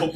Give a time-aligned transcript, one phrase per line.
[0.00, 0.10] Är en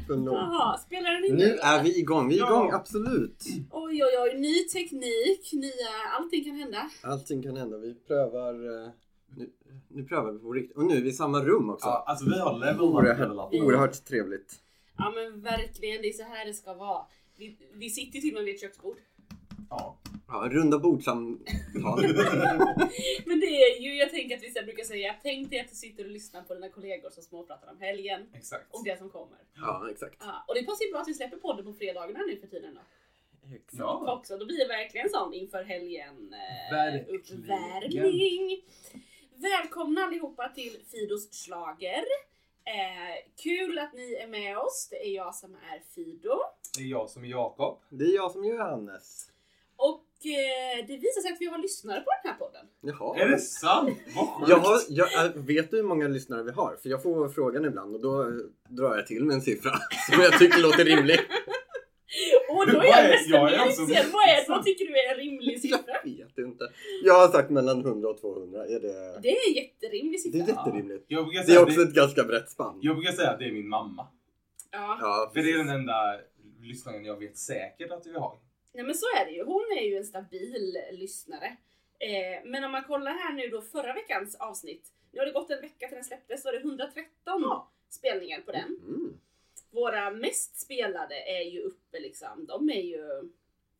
[0.00, 0.34] toppenlåt.
[0.34, 1.36] Jaha, spelar den inte?
[1.46, 2.28] Nu är vi igång.
[2.28, 2.46] Vi är Ja.
[2.46, 3.44] igång, absolut.
[3.70, 4.38] Oj, oj, oj.
[4.40, 5.88] Ny teknik, nya...
[6.18, 6.90] Allting kan hända.
[7.02, 7.76] Allting kan hända.
[7.78, 8.84] Vi prövar...
[8.84, 8.90] eh,
[9.36, 9.50] Nu,
[9.88, 10.76] nu prövar vi på riktigt.
[10.76, 11.86] Och nu är vi i samma rum också.
[11.86, 14.54] Ja, alltså vi har level Oerhört, oerhört trevligt.
[14.98, 16.02] Ja, men verkligen.
[16.02, 17.02] Det är så här det ska vara.
[17.36, 18.96] Vi, vi sitter till och med vid ett köksbord.
[19.70, 19.96] Ja.
[20.30, 22.02] Ja, runda bordsamtal.
[23.26, 26.04] Men det är ju, jag tänker att vi brukar säga, tänk dig att du sitter
[26.04, 28.74] och lyssnar på dina kollegor som småpratar om helgen Exakt.
[28.74, 29.38] och det som kommer.
[29.56, 30.16] Ja, exakt.
[30.20, 32.74] Ja, och det passar ju bra att vi släpper podden på fredagarna nu för tiden
[32.74, 32.80] då.
[33.54, 33.78] exakt.
[33.78, 34.12] Ja.
[34.18, 37.20] Också, då blir det verkligen sån inför helgen eh, Verkligen.
[37.20, 38.62] uppvärmning.
[39.34, 42.04] Välkomna allihopa till Fidos slager.
[42.64, 44.88] Eh, kul att ni är med oss.
[44.90, 46.38] Det är jag som är Fido.
[46.78, 47.80] Det är jag som är Jakob.
[47.88, 49.30] Det är jag som är Johannes.
[49.76, 50.04] Och
[50.86, 52.66] det visar sig att vi har lyssnare på den här podden.
[52.80, 53.18] Jaha.
[53.18, 53.98] Är det sant?
[54.16, 54.50] Vad!
[54.50, 56.76] Jag har, jag, äh, vet du hur många lyssnare vi har?
[56.82, 58.28] För jag får frågan ibland och då eh,
[58.68, 59.70] drar jag till med en siffra
[60.12, 61.20] som jag tycker låter rimlig.
[62.50, 64.10] Och då Vad är jag nästan nyfiken.
[64.12, 65.78] Vad, är, vad tycker du är en rimlig siffra?
[66.04, 66.64] Jag vet inte.
[67.04, 68.64] Jag har sagt mellan 100 och 200.
[68.66, 69.20] Är det...
[69.22, 70.38] Det är en jätterimlig Det siffra.
[70.44, 71.04] är jätterimligt.
[71.08, 72.78] Jag brukar Det är också det, ett ganska brett spann.
[72.82, 74.06] jag brukar säga att det är min mamma.
[74.70, 74.98] Ja.
[75.00, 76.20] Ja, För det är den enda
[76.62, 78.38] lyssnaren jag vet säkert att vi har.
[78.72, 79.44] Nej men så är det ju.
[79.44, 81.56] Hon är ju en stabil lyssnare.
[81.98, 84.92] Eh, men om man kollar här nu då förra veckans avsnitt.
[85.12, 87.42] Nu har det gått en vecka till den släpptes så är det 113
[87.88, 88.80] spelningar på den.
[88.86, 89.20] Mm.
[89.70, 92.46] Våra mest spelade är ju uppe liksom.
[92.46, 93.30] De är ju...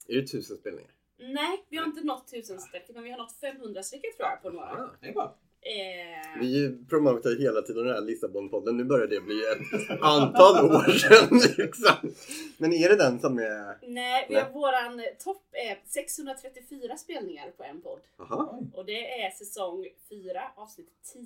[0.09, 0.91] Är det tusen spelningar?
[1.17, 4.43] Nej, vi har inte nått 1000 strecket men vi har nått 500 strecket tror jag
[4.43, 4.67] på några.
[4.67, 4.91] Ah.
[5.01, 5.35] Det är bara...
[5.61, 8.73] Eh, Vi promotar ju hela tiden den här Lissabon-podden.
[8.73, 11.41] Nu börjar det bli ett antal år sedan.
[11.59, 12.15] Liksom.
[12.59, 13.89] Men är det den som är...
[13.89, 18.01] nej, vi har våran topp är 634 spelningar på en podd.
[18.19, 18.61] Aha.
[18.75, 21.25] Och det är säsong 4 avsnitt 10.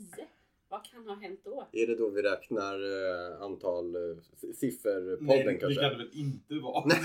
[0.69, 1.69] Vad kan ha hänt då?
[1.73, 4.01] Är det då vi räknar eh, antal eh,
[4.43, 5.81] Nej, sifferpodden det kanske?
[5.81, 6.85] kan det väl inte vara?
[6.87, 6.99] Nej.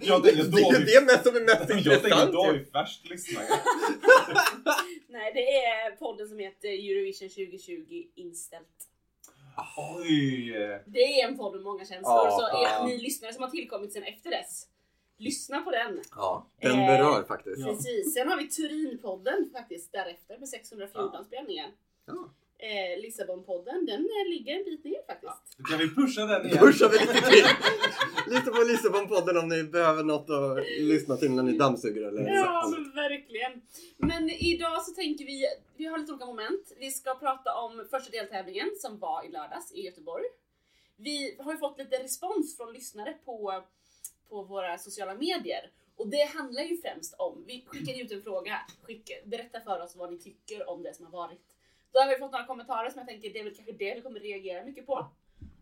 [0.00, 2.32] Jag tänker det är då ju det mest som är mest Jag tänker att intressant.
[2.32, 2.58] då har ju.
[2.58, 3.44] vi färskt lyssnare.
[5.10, 8.86] Nej, det är podden som heter Eurovision 2020 inställt.
[9.96, 10.50] Oj!
[10.86, 12.86] Det är en podd med många känslor, Ja, så är ja.
[12.86, 14.68] ni lyssnare som har tillkommit sen efter dess,
[15.16, 16.00] lyssna på den.
[16.16, 17.58] Ja, den Eh, berör faktiskt.
[17.58, 17.66] Ja.
[17.66, 18.14] Precis.
[18.14, 21.24] Sen har vi Turinpodden faktiskt därefter med 614 Ja.
[21.24, 21.70] spelningar.
[22.06, 22.28] Ja.
[22.62, 25.32] Eh, Lissabonpodden, den eh, ligger en bit ner faktiskt.
[25.56, 26.58] Då kan vi pusha den igen.
[26.58, 27.46] Pushar vi lite till.
[28.34, 32.62] Lite på Lissabon-podden om ni behöver något att lyssna till när ni dammsuger eller Ja,
[32.64, 32.70] så.
[32.70, 33.52] men verkligen.
[33.96, 36.72] Men idag så tänker vi, vi har lite olika moment.
[36.78, 40.24] Vi ska prata om första deltävlingen som var i lördags i Göteborg.
[40.96, 43.62] Vi har ju fått lite respons från lyssnare på,
[44.28, 45.70] på våra sociala medier.
[45.96, 49.96] Och det handlar ju främst om, vi skickade ut en fråga, skicka, berätta för oss
[49.96, 51.40] vad ni tycker om det som har varit.
[51.92, 54.00] Då har vi fått några kommentarer som jag tänker, det är väl kanske det vi
[54.02, 55.10] kommer reagera mycket på.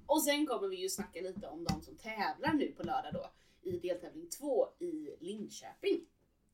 [0.06, 3.30] Och sen kommer vi ju snacka lite om de som tävlar nu på lördag då
[3.62, 6.00] i deltävling 2 i Linköping.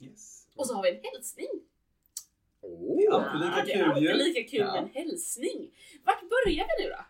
[0.00, 0.48] Yes.
[0.56, 1.46] Och så har vi en hälsning.
[2.60, 2.96] Åh.
[2.96, 4.14] Det är alltid lika det är kul alltid ju.
[4.14, 4.72] lika kul Ja.
[4.72, 5.70] med en hälsning.
[6.04, 7.04] Vart börjar vi nu då?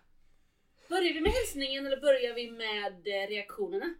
[0.88, 3.94] Börjar vi med hälsningen eller börjar vi med eh, reaktionerna?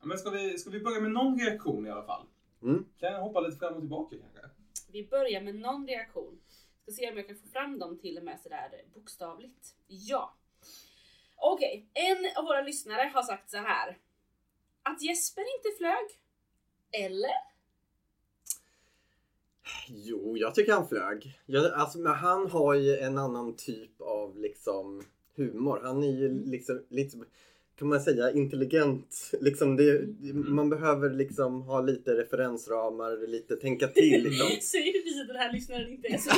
[0.00, 2.26] Ja, Men ska vi, ska vi börja med någon reaktion i alla fall?
[2.62, 2.84] Mm.
[2.98, 4.40] Kan jag hoppa lite fram och tillbaka kanske?
[4.92, 6.40] Vi börjar med någon reaktion.
[6.88, 9.74] Ska se om jag kan få fram dem till och med sådär bokstavligt.
[9.86, 10.34] Ja.
[11.36, 13.98] Okej, en av våra lyssnare har sagt så här.
[14.82, 16.20] Att Jesper inte flög.
[17.04, 17.32] Eller?
[19.88, 21.40] Jo, jag tycker han flög.
[21.46, 25.04] Jag, alltså, men han har ju en annan typ av liksom
[25.36, 25.80] humor.
[25.84, 26.50] Han är ju Mm.
[26.50, 27.16] liksom lite,
[27.78, 29.30] kan man säga, intelligent.
[29.40, 30.54] Liksom det, Mm.
[30.54, 34.22] Man behöver liksom ha lite referensramar, lite tänka till.
[34.22, 34.48] Liksom.
[34.60, 36.30] Säger vi att den här lyssnaren inte är så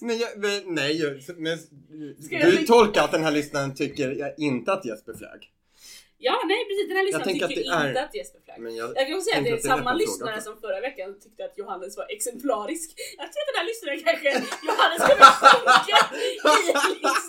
[0.06, 1.58] men, jag, men nej, men,
[2.30, 5.50] du tolkar att den här lyssnaren tycker jag inte att Jesper flög.
[6.28, 6.88] Ja, nej precis.
[6.88, 7.50] Den här lyssnaren tycker att
[7.84, 8.58] är- inte att Jesper flög.
[8.64, 10.46] Men jag, Jag kan också säga att det är att det är samma lyssnare också.
[10.50, 12.88] som förra veckan tyckte att Johannes var exemplarisk.
[13.22, 14.28] Jag tror att den här lyssnaren kanske
[14.68, 16.50] Johannes kommer sjunka i liksom.
[16.52, 16.62] Aj,
[17.04, 17.21] det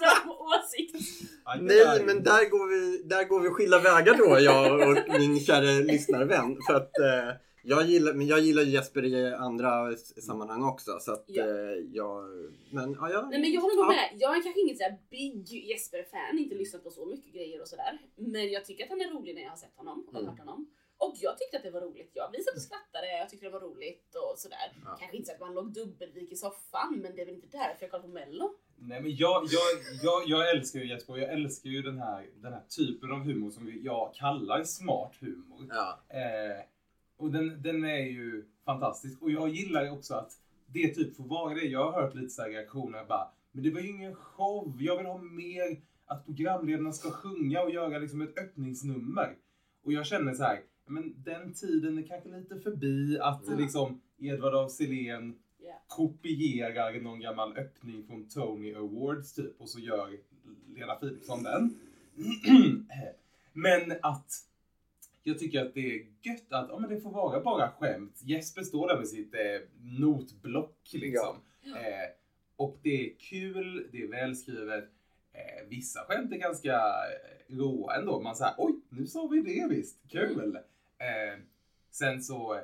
[1.62, 5.72] Nej, men där går, vi, där går vi skilda vägar då, jag och min kära
[5.92, 6.58] lyssnarvän.
[6.68, 9.96] För att eh, jag gillar, men jag gillar Jesper i andra
[10.28, 11.00] sammanhang också.
[11.00, 11.44] Så att Ja.
[11.44, 12.24] eh, jag...
[12.72, 13.30] Men ja, jag...
[13.30, 13.90] Nej men jag håller nog ja.
[13.90, 14.10] med.
[14.22, 18.00] Jag är kanske inget såhär big Jesper-fan, inte lyssnat på så mycket grejer och sådär.
[18.16, 20.30] Men jag tycker att han är rolig när jag har sett honom och Mm.
[20.30, 20.70] hört honom.
[20.98, 22.12] Och jag tyckte att det var roligt.
[22.14, 24.68] Jag visade och skrattade, jag tyckte det var roligt och sådär.
[24.86, 24.98] Ja.
[25.00, 27.78] Kanske inte så att man låg dubbelvik i soffan, men det är väl inte därför
[27.80, 28.46] jag kollar på mello.
[28.80, 29.62] Nej men jag, jag,
[30.04, 33.20] jag, jag älskar ju Jesper och jag älskar ju den här, den här typen av
[33.20, 35.68] humor som jag kallar smart humor.
[35.70, 36.00] Ja.
[36.10, 36.64] Eh,
[37.18, 39.22] och den, den är ju fantastisk.
[39.22, 40.32] Och jag gillar ju också att
[40.68, 41.66] det typ får vara det.
[41.66, 44.78] Jag har hört lite så reaktioner bara Men det var ju ingen show.
[44.80, 49.36] Jag vill ha mer att programledarna ska sjunga och göra liksom ett öppningsnummer.
[49.84, 53.56] Och jag känner så här, men den tiden är kanske lite förbi att Ja.
[53.56, 55.36] liksom Edvard af Sillén.
[55.88, 60.18] Kopierar någon gammal öppning från Tony Awards typ och så gör
[60.76, 61.80] Lena Philipsson den.
[63.54, 64.48] men att
[65.24, 68.22] jag tycker att det är gött att ja, men det får vara bara skämt.
[68.24, 69.40] Jesper står där med sitt eh,
[69.82, 71.36] notblock liksom.
[71.66, 72.10] Eh,
[72.56, 74.90] och det är kul, det är välskrivet.
[75.34, 78.22] Eh, vissa skämt är ganska eh, råa ändå.
[78.22, 80.00] Man säger oj, nu sa vi det visst.
[80.10, 80.56] Kul!
[80.98, 81.40] Eh,
[81.92, 82.62] sen så,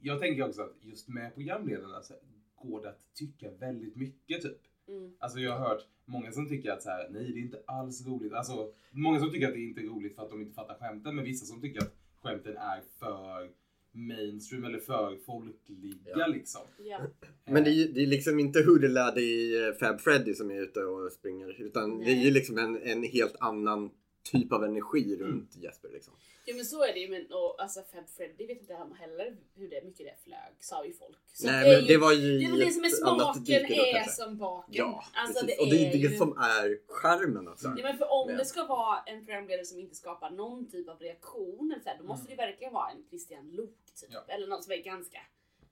[0.00, 2.14] jag tänker också att just med programledarna så
[2.62, 4.60] går det att tycka väldigt mycket typ.
[4.88, 5.12] Mm.
[5.18, 8.06] Alltså jag har hört många som tycker att så här, nej det är inte alls
[8.06, 8.32] roligt.
[8.32, 11.16] Alltså många som tycker att det inte är roligt för att de inte fattar skämten.
[11.16, 13.50] Men vissa som tycker att skämten är för
[13.92, 16.26] mainstream eller för folkliga Ja.
[16.26, 16.60] liksom.
[16.78, 17.00] Ja.
[17.44, 20.62] Men det är, det är liksom inte det lärde i eh, Fab Freddy som är
[20.62, 21.62] ute och springer.
[21.62, 22.30] Utan det är ju Nej.
[22.30, 23.90] liksom en, en helt annan
[24.22, 25.88] typ av energi runt Jesper.
[25.88, 26.14] Liksom.
[26.46, 29.36] Jo men så är det ju, men och, alltså Fab Freddy vet inte han heller
[29.54, 31.18] hur det, mycket det flög, sa ju folk.
[31.32, 34.08] Så Nej det men ju, det var ju det är det som är smaken är
[34.08, 34.74] som baken.
[34.74, 35.58] Ja, alltså, precis.
[35.58, 36.08] det och det är ju...
[36.08, 37.68] det som är charmen alltså.
[37.76, 38.36] Ja, men för om Ja.
[38.36, 41.98] det ska vara en programledare som inte skapar någon typ av reaktion, eller så här,
[41.98, 44.10] då måste det verkligen vara en Christian Luuk typ.
[44.12, 44.24] Ja.
[44.28, 45.18] Eller någon som är ganska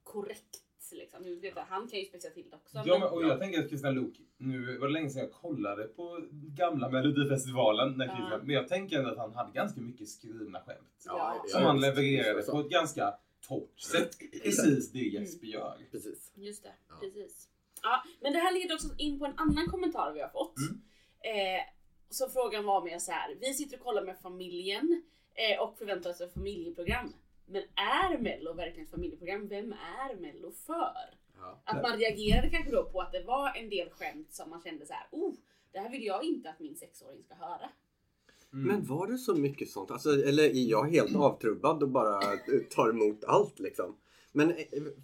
[0.03, 0.63] korrekt.
[0.97, 1.23] Liksom.
[1.23, 2.83] Nu vet jag, han kan ju spetsa till det också.
[2.85, 5.85] Ja, men, och jag tänker att Christian Luuk, nu var det länge sedan jag kollade
[5.85, 8.17] på gamla Melodifestivalen, när Ja.
[8.17, 11.03] Christian, men jag tänker ändå att han hade ganska mycket skrivna skämt.
[11.07, 11.45] Ja.
[11.49, 13.15] Som han levererade på ett ganska
[13.49, 14.19] torrt sätt.
[14.43, 15.79] Precis det Jesper gör.
[15.91, 16.33] Precis.
[16.35, 16.95] Just det, Ja.
[17.01, 17.49] precis.
[17.83, 20.55] Ja, men det här leder också in på en annan kommentar vi har fått.
[20.59, 20.81] Mm.
[21.57, 21.63] Eh,
[22.11, 23.37] så frågan var mer så här.
[23.41, 25.03] vi sitter och kollar med familjen
[25.35, 27.13] eh, och förväntar oss ett familjeprogram.
[27.51, 29.49] Men är Mello verkligen ett familjeprogram?
[29.49, 31.15] Vem är Mello för?
[31.37, 31.63] Ja.
[31.65, 34.87] Att man reagerade kanske då på att det var en del skämt som man kände
[34.87, 35.35] så här, oh,
[35.73, 37.71] det här vill jag inte att min sexåring ska höra.
[38.53, 38.67] Mm.
[38.67, 39.91] Men var det så mycket sånt?
[39.91, 42.21] Alltså, eller är jag helt avtrubbad och bara
[42.71, 43.97] tar emot allt liksom?
[44.33, 44.55] Men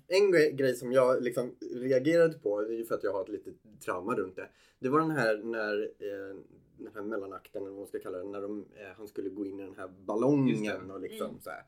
[0.09, 3.29] en grej, som jag liksom reagerade på, det är ju för att jag har ett
[3.29, 3.55] litet
[3.85, 4.49] trauma runt det.
[4.79, 6.37] Det var den här när eh,
[6.79, 9.47] den här mellanakten, eller vad man ska kalla det, när de, eh, han skulle gå
[9.47, 11.41] in i den här ballongen och liksom Mm.
[11.41, 11.63] så här.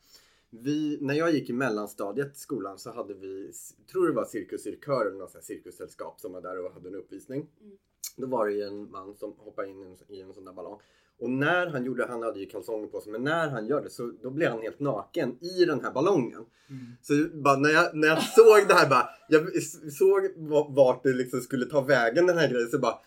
[0.50, 3.52] Vi, när jag gick i mellanstadiet i skolan så hade vi,
[3.92, 7.46] tror det var Cirkus Cirkör eller något cirkussällskap som var där och hade en uppvisning.
[7.60, 7.76] Mm.
[8.16, 10.52] Då var det ju en man som hoppade in i en, i en sån där
[10.52, 10.80] ballong.
[11.20, 13.90] Och när han gjorde, han hade ju kalsonger på sig, men när han gör det
[13.90, 16.44] så då blir han helt naken i den här ballongen.
[16.70, 16.86] Mm.
[17.02, 19.62] Så bara, när, jag, när jag såg det här bara, jag
[19.92, 22.98] såg va- vart det liksom skulle ta vägen den här grejen så bara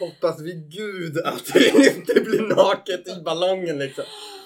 [0.00, 4.04] hoppas vid gud att det inte blir naket i ballongen liksom.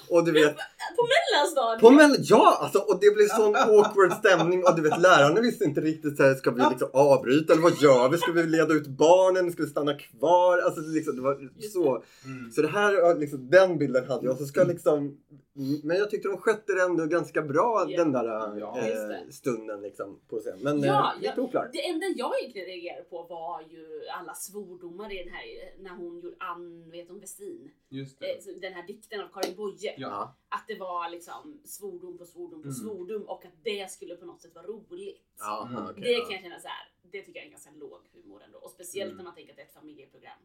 [0.09, 0.55] Och du vet,
[0.97, 1.81] På mellanstadiet?
[1.81, 5.63] på mell- ja alltså och det blev sån awkward stämning och du vet lärarna visste
[5.63, 8.17] inte riktigt så här, ska vi liksom avbryta eller vad gör vi?
[8.17, 9.51] Ska vi leda ut barnen?
[9.51, 10.57] Ska vi stanna kvar?
[10.57, 11.37] Alltså liksom, det var
[11.73, 12.03] så.
[12.25, 12.51] Mm.
[12.51, 14.37] Så det här, liksom, den bilden hade jag.
[14.37, 15.17] Så ska liksom,
[15.83, 17.97] men jag tyckte de skötte det ändå ganska bra Ja.
[18.03, 18.79] den där Ja.
[18.79, 20.59] Eh, stunden liksom på scen.
[20.61, 21.43] Men Ja, eh, lite ja.
[21.43, 21.69] oklart.
[21.73, 25.43] Det enda jag egentligen reagerade på var ju alla svordomar i den här,
[25.79, 27.71] när hon gjorde Ann, vet hon, Westin.
[27.89, 28.27] Just Eh,
[28.61, 29.93] Den här dikten av Karin Boye.
[29.97, 30.35] Ja.
[30.49, 32.75] Att det var liksom svordom på svordom på Mm.
[32.75, 35.21] svordom och att det skulle på något sätt vara roligt.
[35.39, 35.83] Jaha, Mm.
[35.89, 36.23] okej, det ja.
[36.25, 36.91] kan jag känna så här.
[37.11, 38.57] det tycker jag är en ganska låg humor ändå.
[38.59, 39.17] Och speciellt Mm.
[39.17, 40.39] när man tänker att det är ett familjeprogram.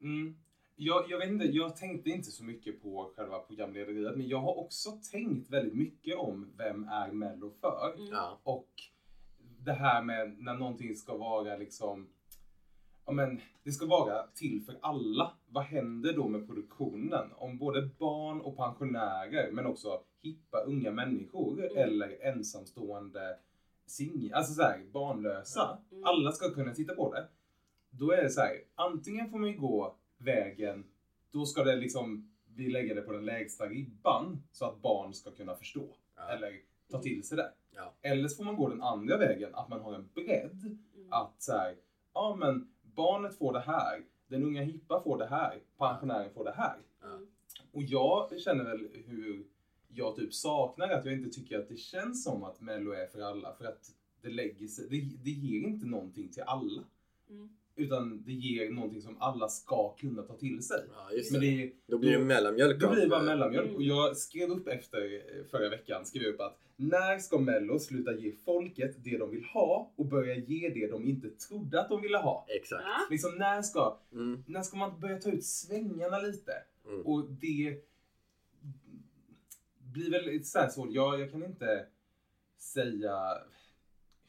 [0.00, 0.36] Mm.
[0.84, 4.58] Jag, jag vet inte, jag tänkte inte så mycket på själva programlederiet, men jag har
[4.58, 7.94] också tänkt väldigt mycket om vem är Mello för?
[7.98, 8.14] Mm.
[8.42, 8.68] Och
[9.58, 12.08] det här med när någonting ska vara liksom
[13.06, 15.32] Ja men det ska vara till för alla.
[15.48, 17.32] Vad händer då med produktionen?
[17.36, 21.76] Om både barn och pensionärer men också hippa unga människor Mm.
[21.76, 23.36] eller ensamstående
[23.86, 25.78] singlar, alltså så här, barnlösa.
[25.92, 26.04] Mm.
[26.04, 27.28] Alla ska kunna titta på det.
[27.90, 30.84] Då är det så här, antingen får man ju gå vägen,
[31.30, 35.30] då ska det liksom, vi lägger det på den lägsta ribban så att barn ska
[35.30, 35.96] kunna förstå.
[36.16, 36.28] Ja.
[36.28, 36.60] Eller
[36.90, 37.52] ta till sig det.
[37.74, 37.94] Ja.
[38.02, 40.78] Eller så får man gå den andra vägen, att man har en bredd.
[40.94, 41.08] Mm.
[41.10, 41.76] Att så här,
[42.14, 46.52] ja men barnet får det här, den unga hippa får det här, pensionären får det
[46.52, 46.78] här.
[47.04, 47.26] Mm.
[47.72, 49.46] Och jag känner väl hur
[49.88, 53.20] jag typ saknar att jag inte tycker att det känns som att Mello är för
[53.20, 53.54] alla.
[53.54, 56.84] För att det lägger sig, det, det ger inte någonting till alla.
[57.30, 57.56] Mm.
[57.82, 60.80] Utan det ger någonting som alla ska kunna ta till sig.
[60.94, 61.46] Ja, just Men det.
[61.56, 63.74] det, Då blir det mellanmjölk då blir det bara mellanmjölk.
[63.76, 68.12] Och jag skrev upp efter eh, förra veckan, skrev upp att när ska Mello sluta
[68.18, 72.02] ge folket det de vill ha och börja ge det de inte trodde att de
[72.02, 72.46] ville ha?
[72.48, 72.82] Exakt.
[72.86, 73.06] Ja.
[73.10, 74.44] Liksom när ska, Mm.
[74.46, 76.52] när ska man börja ta ut svängarna lite?
[76.86, 77.00] Mm.
[77.06, 77.76] Och det
[79.78, 80.88] blir väl så här svårt.
[80.90, 81.86] Jag, jag kan inte
[82.58, 83.18] säga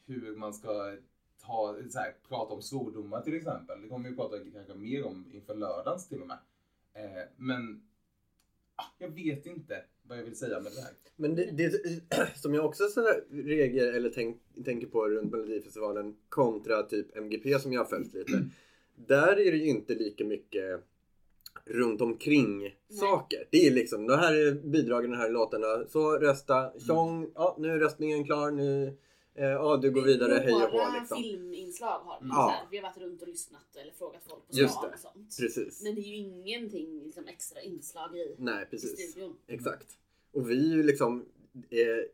[0.06, 0.96] hur man ska
[1.46, 3.82] ta, så här, prata om svordomar till exempel.
[3.82, 6.38] Det kommer vi prata kanske mer om inför lördagens till och med.
[6.94, 7.82] Eh, men
[8.76, 10.92] ah, jag vet inte vad jag vill säga med det här.
[11.16, 11.80] Men det, det
[12.36, 17.72] som jag också så reagerar eller tänk, tänker på runt Melodifestivalen kontra typ MGP som
[17.72, 18.32] jag har följt lite.
[18.96, 20.80] Där är det ju inte lika mycket
[21.64, 23.48] runt omkring saker.
[23.50, 25.88] Det är liksom, det här är bidragen, de här är låtarna.
[25.88, 28.96] Så rösta, tjong, ja nu är röstningen klar, nu,
[29.34, 31.22] ja du går vidare, hej och hå liksom.
[31.22, 32.28] filminslag har vi.
[32.28, 32.34] Ja.
[32.34, 34.94] Så här, vi har varit runt och lyssnat eller frågat folk på Just stan det.
[34.94, 35.36] och sånt.
[35.40, 35.82] Precis.
[35.82, 39.10] Men det är ju ingenting liksom, extra inslag i, Nej i precis.
[39.10, 39.36] studion.
[39.46, 39.86] Exakt.
[40.32, 41.24] Och vi är ju liksom
[41.70, 42.04] eh,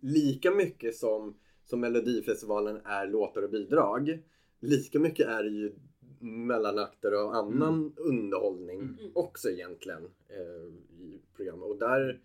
[0.00, 1.34] lika mycket som,
[1.64, 4.18] som Melodifestivalen är låtar och bidrag.
[4.60, 5.72] Lika mycket är det ju
[6.20, 9.10] mellanakter och annan underhållning Mm.
[9.14, 11.68] också egentligen eh, i programmet.
[11.68, 12.20] Och där,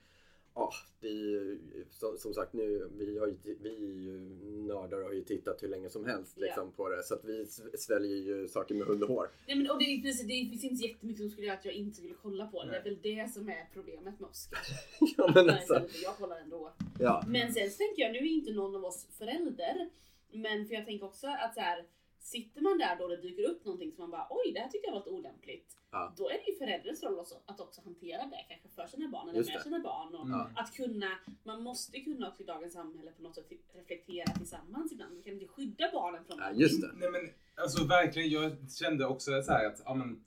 [0.59, 3.77] ja, det är ju, som, som sagt nu, vi, har ju, vi
[4.67, 7.03] nördar har ju tittat hur länge som helst liksom, på det.
[7.03, 9.29] Så att vi sv- sväljer ju saker med hull och hår.
[9.47, 11.97] Nej, men, och det, precis, det finns inte jättemycket som skulle göra att jag inte
[11.97, 12.71] skulle kolla på det.
[12.71, 14.49] Det är väl det som är problemet med oss.
[15.17, 15.73] ja, men alltså,
[16.03, 16.73] jag kollar ändå.
[16.99, 17.23] ja.
[17.27, 19.89] Men sen så tänker jag, nu är inte någon av oss förälder.
[20.31, 21.85] Men för jag tänker också att så här,
[22.33, 24.69] sitter man där då och det dyker upp någonting som man bara oj det här
[24.69, 25.77] tycker jag var lite olämpligt.
[25.91, 26.13] Ja.
[26.17, 29.29] Då är det ju förälderns roll också, att också hantera det kanske för sina barn
[29.29, 29.63] eller Just med det.
[29.63, 30.15] sina barn.
[30.15, 30.47] Och Mm.
[30.55, 31.11] Att kunna,
[31.43, 35.15] man måste kunna också i dagens samhälle på något sätt reflektera tillsammans ibland.
[35.15, 36.55] Vi kan inte skydda barnen från ja, det.
[36.63, 36.91] just det.
[36.95, 40.23] Nej men alltså verkligen, jag kände också så här att ja, men,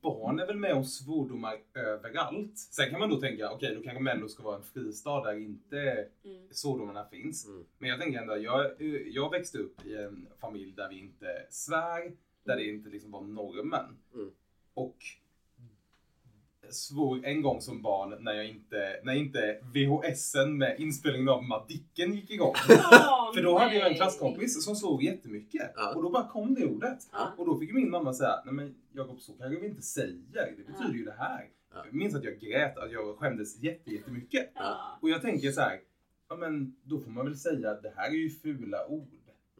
[0.00, 2.58] barn är väl med om svordomar överallt.
[2.58, 6.06] Sen kan man då tänka, okej då kanske Mello ska vara en fristad där inte
[6.24, 6.48] Mm.
[6.50, 7.46] svordomarna finns.
[7.46, 7.64] Mm.
[7.78, 8.70] Men jag tänker ändå, jag,
[9.06, 12.12] jag växte upp i en familj där vi inte svär,
[12.44, 13.96] där det inte liksom var normen.
[14.14, 14.30] Mm.
[14.74, 14.96] Och
[16.70, 22.14] svor en gång som barn när jag inte, när inte VHSen med inspelningen av Madicken
[22.14, 22.54] gick igång.
[22.68, 25.72] Åh, För då hade jag en klasskompis som svor jättemycket.
[25.76, 25.94] Ja.
[25.94, 26.98] Och då bara kom det ordet.
[27.12, 27.32] Ja.
[27.38, 30.22] Och då fick min mamma säga, nej men Jakob så kanske vi inte säger.
[30.32, 30.94] Det betyder Ja.
[30.94, 31.48] ju det här.
[31.74, 31.82] Ja.
[31.84, 34.50] Jag minns att jag grät, att jag skämdes jätte, jättemycket.
[34.54, 34.98] Ja.
[35.02, 35.80] Och jag tänker så här,
[36.28, 39.08] ja men då får man väl säga att det här är ju fula ord.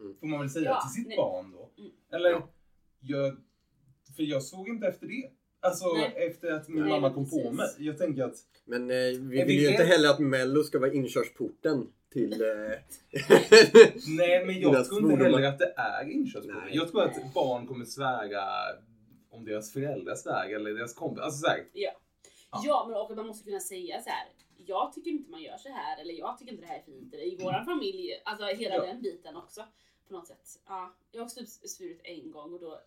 [0.01, 0.15] Mm.
[0.21, 1.17] Får man väl säga Ja, till sitt nej.
[1.17, 1.71] barn då.
[1.79, 1.91] Mm.
[2.13, 2.49] Eller, Ja.
[3.01, 3.37] jag,
[4.17, 5.31] för jag såg inte efter det.
[5.61, 6.15] Alltså Nej.
[6.29, 7.79] efter att min Nej, mamma men kom på precis.
[7.79, 7.87] mig.
[7.87, 10.79] Jag tänker att, Men eh, vi Är vill vi ju inte heller att Mello ska
[10.79, 12.33] vara inkörsporten till...
[12.33, 12.49] Eh...
[14.19, 16.61] nej men jag tror inte heller att det är inkörsporten.
[16.65, 16.77] Nej.
[16.77, 18.43] Jag tror att barn kommer svära
[19.31, 21.23] om deras föräldrar svär eller deras kompis.
[21.23, 21.91] Alltså så här, Ja.
[22.53, 22.63] Ja.
[22.65, 24.29] ja, men och man måste kunna säga så här.
[24.67, 27.15] Jag tycker inte man gör så här eller jag tycker inte det här är fint.
[27.15, 28.87] Eller I våran familj, alltså hela Ja.
[28.87, 29.65] den biten också.
[30.09, 30.61] På något sätt.
[30.67, 32.81] Ja, jag har också typ svurit en gång och då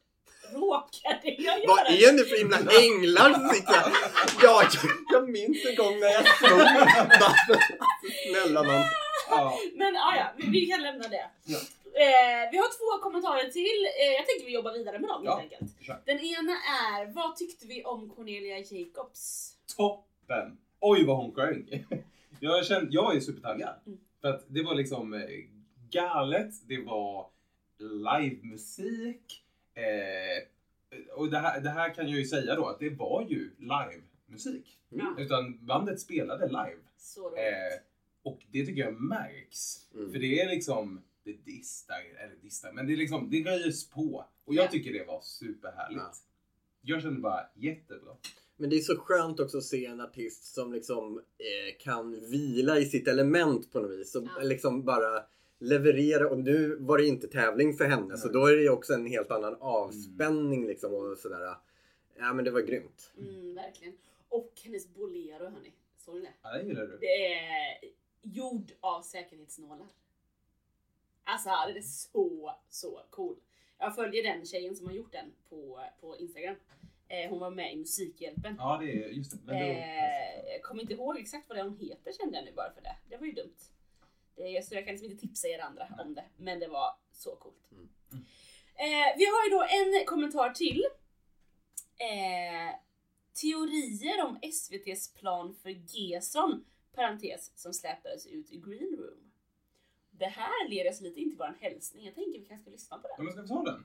[0.54, 2.04] råkade jag göra Vad det.
[2.06, 3.92] är ni för himla änglar som sitter här?
[4.44, 6.18] Ja, jag, jag minns en gång när jag.
[6.20, 7.54] Alltså,
[8.32, 8.82] Snälla nån.
[9.30, 9.60] ja.
[9.76, 11.26] Men ja, ja vi, vi kan lämna det.
[11.46, 11.58] Ja.
[12.04, 13.80] Eh, vi har två kommentarer till.
[14.02, 15.38] Eh, jag tänker vi jobbar vidare med dem Ja.
[15.40, 16.06] helt enkelt.
[16.06, 19.52] Den ena är, vad tyckte vi om Cornelia Jacobs?
[19.78, 20.58] Toppen!
[20.80, 21.86] Oj vad hon sjöng.
[22.40, 23.76] Jag, kände, jag var ju supertaggad.
[23.88, 24.00] Mm.
[24.22, 25.20] För att det var liksom eh,
[25.92, 27.28] galet, det var
[27.80, 29.43] livemusik.
[29.74, 30.44] Eh,
[31.16, 34.80] och det här, det här kan jag ju säga då att det var ju livemusik.
[34.90, 35.16] Ja.
[35.20, 36.78] Utan bandet spelade live.
[36.98, 37.40] Så roligt.
[37.40, 37.80] Eh,
[38.24, 39.88] och det tycker jag märks.
[39.96, 40.12] Mm.
[40.12, 44.26] För det är liksom, det distar, eller distar, men det är liksom, det röjs på.
[44.46, 44.70] Och jag Ja.
[44.72, 46.02] tycker det var superhärligt.
[46.02, 46.14] Ja.
[46.82, 48.14] Jag kände bara jättebra.
[48.58, 52.80] Men det är så skönt också att se en artist som liksom eh, kan vila
[52.80, 54.16] i sitt element på något vis.
[54.16, 54.42] Och Ja.
[54.44, 55.24] liksom bara
[55.64, 56.30] leverera.
[56.30, 58.18] Och nu var det inte tävling för henne.
[58.18, 61.56] Så då är det ju också en helt annan avspänning liksom och sådär.
[62.18, 63.12] Ja men det var grymt.
[63.18, 63.94] Mm, verkligen.
[64.30, 65.74] Och hennes bolero hörni.
[65.98, 66.34] Såg ni det?
[66.42, 66.98] Ja, det gillar du.
[66.98, 67.78] Det är
[68.22, 69.88] gjord av säkerhetsnålar.
[71.24, 73.36] Alltså det är så, så cool.
[73.78, 76.56] Jag följer den tjejen som har gjort den på, på Instagram.
[77.08, 78.56] Eh, hon var med i Musikhjälpen.
[78.58, 79.38] Ja, det är just det.
[79.46, 82.52] Men det Eh, jag kommer inte ihåg exakt vad det hon heter kände jag nu
[82.56, 82.96] bara för det.
[83.10, 83.58] Det var ju dumt.
[84.36, 86.26] Det är, så jag kan liksom inte tipsa er andra om det.
[86.38, 87.72] Men det var så coolt.
[87.72, 87.90] Mm.
[88.76, 90.84] Eh, vi har ju då en kommentar till.
[91.98, 92.76] Eh,
[93.42, 99.32] teorier om SVT's plan för Gesson, parentes, som släpades ut i Green Room.
[100.12, 102.06] Det här leder oss lite in till våran hälsning.
[102.06, 103.26] Jag tänker vi kanske ska lyssna på Ja, den.
[103.26, 103.84] men ska vi ta den?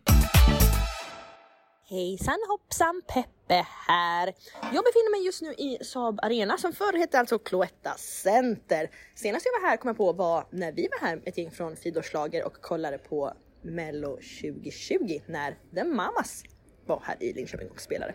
[1.91, 4.35] Hejsan hoppsan Peppe här.
[4.63, 8.91] Jag befinner mig just nu i Saab Arena som förr hette alltså Cloetta Center.
[9.15, 11.77] Senast jag var här kom jag på var när vi var här ett gäng från
[11.77, 16.45] Fidorslager och kollade på Mello 2020 när The Mamas
[16.87, 18.15] var här i Linköping och spelade.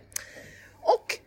[0.82, 1.20] Och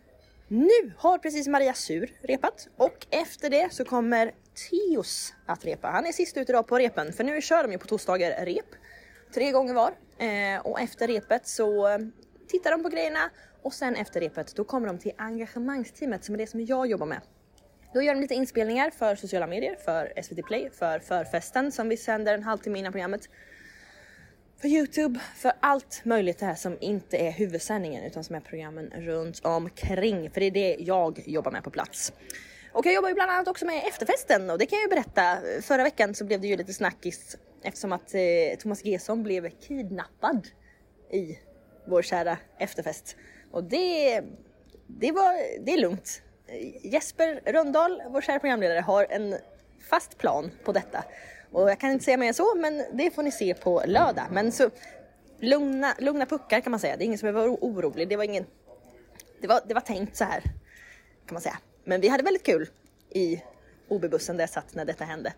[0.49, 4.35] nu har precis Maria Sur repat och efter det så kommer
[4.71, 5.89] Teos att repa.
[5.89, 8.75] Han är sist ut idag på repen för nu kör de ju på torsdagar rep.
[9.35, 9.95] tre gånger var.
[10.19, 11.99] Eh, och efter repet så
[12.49, 13.31] tittar de på grejerna
[13.63, 17.07] och sen efter repet då kommer de till engagemangsteamet som är det som jag jobbar
[17.07, 17.21] med.
[17.95, 21.97] Då gör de lite inspelningar för sociala medier, för SVT Play, för förfesten som vi
[21.97, 23.29] sänder en halvtimme innan programmet.
[24.61, 28.93] För Youtube, för allt möjligt det här som inte är huvudsändningen utan som är programmen
[28.97, 30.31] runt omkring.
[30.31, 32.13] För det är det jag jobbar med på plats.
[32.73, 35.39] Och jag jobbar ju bland annat också med efterfesten och det kan jag ju berätta.
[35.63, 40.49] Förra veckan så blev det ju lite snackis eftersom att eh, Thomas Gesson blev kidnappad
[41.13, 41.39] i
[41.87, 43.17] vår kära efterfest.
[43.51, 44.21] Och det,
[44.87, 46.23] det, var, det är lugnt.
[46.83, 49.35] Jesper Röndahl, vår kära programledare, har en
[49.91, 51.05] fast plan på detta.
[51.53, 54.25] Och jag kan inte säga mer än så, men det får ni se på lördag.
[54.31, 54.71] Men så
[55.41, 56.97] lugna, lugna puckar kan man säga.
[56.97, 58.09] Det är ingen som behöver vara orolig.
[58.09, 58.47] Det var ingen...
[59.41, 60.41] Det var, det var tänkt så här,
[61.27, 61.59] kan man säga.
[61.85, 62.69] Men vi hade väldigt kul
[63.11, 63.43] i
[63.89, 65.33] OB-bussen där jag satt när detta hände.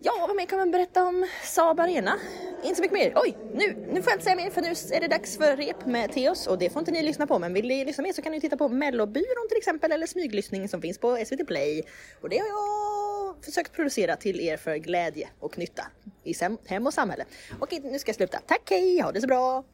[0.00, 2.18] Ja, vad mer kan man berätta om Saab Arena?
[2.62, 3.12] Inte så mycket mer.
[3.16, 5.86] Oj, nu, nu får jag inte säga mer för nu är det dags för rep
[5.86, 7.38] med Teos och det får inte ni lyssna på.
[7.38, 10.68] Men vill ni lyssna mer så kan ni titta på Mellobyrån till exempel eller smyglyssning
[10.68, 11.82] som finns på SVT Play.
[12.20, 15.86] Och det har jag försökt producera till er för glädje och nytta
[16.24, 16.34] i
[16.66, 17.24] hem och samhälle.
[17.60, 18.38] Okej, nu ska jag sluta.
[18.46, 19.64] Tack, hej, ha det så bra!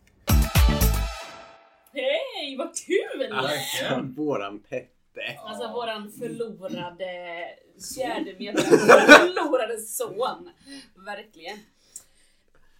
[1.92, 3.32] Hej, vad kul!
[3.32, 4.99] Alltså, Våran Peppe.
[5.38, 7.48] Alltså våran förlorade
[7.94, 10.50] fjärde medlem, förlorade son.
[10.94, 11.58] Verkligen.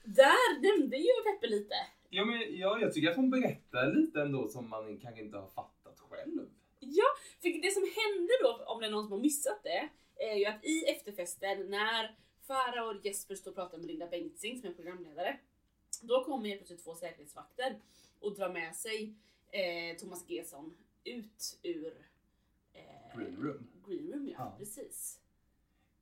[0.05, 1.75] Där nämnde ju Peppe lite.
[2.11, 5.49] Ja, men, ja, jag tycker att hon berättar lite ändå som man kanske inte har
[5.49, 6.49] fattat själv.
[6.81, 7.05] Ja,
[7.43, 9.89] för det som hände då, om det är någon som har missat det,
[10.25, 14.61] är ju att i efterfesten när Farah och Jesper står och pratar med Linda Bengtzing
[14.61, 15.39] som är programledare,
[16.03, 17.79] då kommer helt plötsligt två säkerhetsvakter
[18.21, 19.15] och drar med sig
[19.51, 22.10] eh, Thomas Gesson ut ur
[23.15, 23.67] Green room.
[23.87, 24.55] Green room, ja, Ja.
[24.59, 25.21] precis.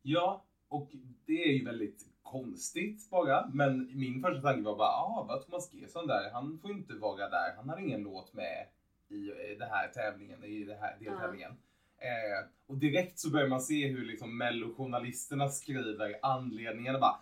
[0.02, 0.90] Ja, och
[1.26, 3.50] det är ju väldigt konstigt bara.
[3.52, 6.30] Men min första tanke var bara, ah, var Thomas Gesson där?
[6.32, 7.56] Han får inte vara där.
[7.56, 8.66] Han har ingen låt med
[9.08, 11.50] i eh, den här tävlingen, i den här deltävlingen.
[11.98, 17.18] Eh, och direkt så börjar man se hur liksom mellojournalisterna skriver anledningarna bara.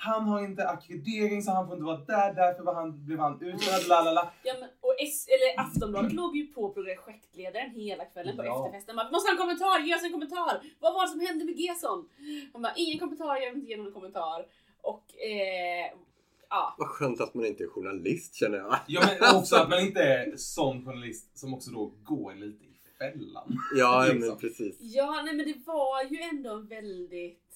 [0.00, 3.34] Han har inte akkreditering så han får inte vara där, därför var han, blev han
[3.42, 4.32] utredd, lalala.
[4.42, 8.66] Ja, men, och S, eller Aftonbladet låg ju på projektledaren hela kvällen på Ja.
[8.66, 8.96] efterfesten.
[8.96, 10.60] Man måste ha en kommentar, ge oss en kommentar!
[10.80, 12.08] Vad var det som hände med Gesson?
[12.52, 14.46] Han bara, ingen kommentar, jag vill inte ge någon kommentar.
[14.82, 15.86] Och eh,
[16.50, 16.74] ja.
[16.78, 18.76] Vad skönt att man inte är journalist känner jag.
[18.86, 22.68] Ja men också att man inte är sån journalist som också då går lite i
[22.98, 23.58] fällan.
[23.76, 24.28] Ja, Liksom.
[24.28, 24.76] men precis.
[24.80, 27.47] Ja, nej men det var ju ändå en väldigt...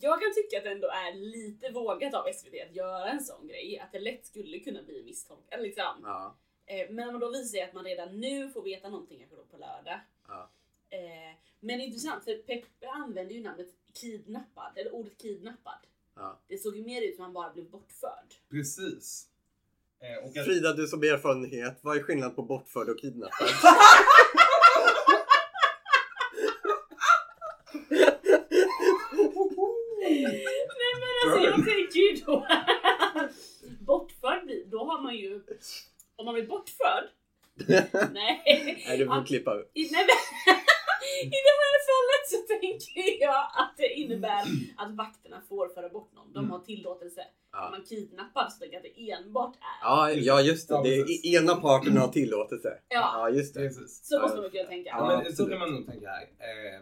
[0.00, 3.46] Jag kan tycka att det ändå är lite vågat av SVT att göra en sån
[3.48, 3.78] grej.
[3.78, 6.00] Att det lätt skulle kunna bli misstolkat liksom.
[6.02, 6.36] Ja,
[6.66, 9.44] Eh, Men om man då visar att man redan nu får veta någonting kanske då
[9.44, 10.00] på lördag.
[10.28, 10.50] ja.
[10.90, 13.68] Eh, Men det är intressant för Peppe använder ju namnet
[14.00, 15.78] kidnappad, eller ordet kidnappad.
[16.16, 16.40] ja.
[16.48, 18.34] Det såg ju mer ut som att han bara blev bortförd.
[18.50, 19.26] Precis.
[20.36, 23.48] Eh, Frida, du som erfarenhet, vad är skillnaden på bortförd och kidnappad?
[30.00, 30.46] Nej
[31.00, 32.46] men alltså jag tänker ju då
[33.80, 35.42] Bortförd, blir- då har man ju
[36.16, 37.04] Om man blir bortförd
[38.12, 38.42] Nej,
[38.86, 39.70] Nej, du får klippa ut.
[39.74, 40.54] I, nej men,
[41.26, 44.42] I det här fallet så tänker jag att det innebär
[44.76, 46.32] att vakterna får föra bort någon.
[46.32, 46.50] De Mm.
[46.50, 47.20] har tillåtelse.
[47.52, 47.66] Ja.
[47.66, 49.78] Är man kidnappad så tänker jag att det enbart är.
[49.88, 50.74] Ja, ja, just det.
[50.74, 52.78] Ja, det är ena parten har tillåtelse.
[52.88, 53.10] Ja.
[53.14, 53.60] ja just det.
[53.60, 54.00] precis.
[54.08, 54.90] Så måste man kunna tänka.
[54.90, 56.22] Ja, men så kan man nog tänka här.
[56.22, 56.80] Eh,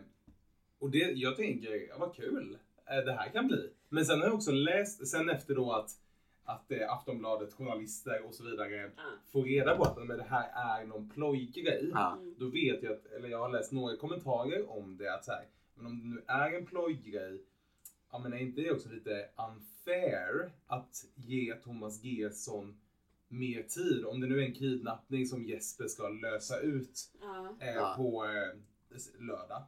[0.80, 2.58] och det, jag tänker, ja, vad kul
[2.90, 3.70] eh, det här kan bli.
[3.88, 5.90] Men sen har jag också läst, sen efter då att,
[6.48, 9.02] att eh, Aftonbladet, journalister och så vidare Ja.
[9.32, 11.90] får reda på att men det här är någon plojgrej.
[11.90, 12.34] Mm.
[12.38, 15.46] Då vet jag att, eller jag har läst några kommentarer om det att så här,
[15.74, 17.42] men om det nu är en plojgrej,
[18.12, 22.80] ja men är inte det också lite unfair att ge Thomas Gesson
[23.28, 24.04] mer tid?
[24.04, 27.56] Om det nu är en kidnappning som Jesper ska lösa ut Ja.
[27.60, 29.62] eh, på eh, lördag.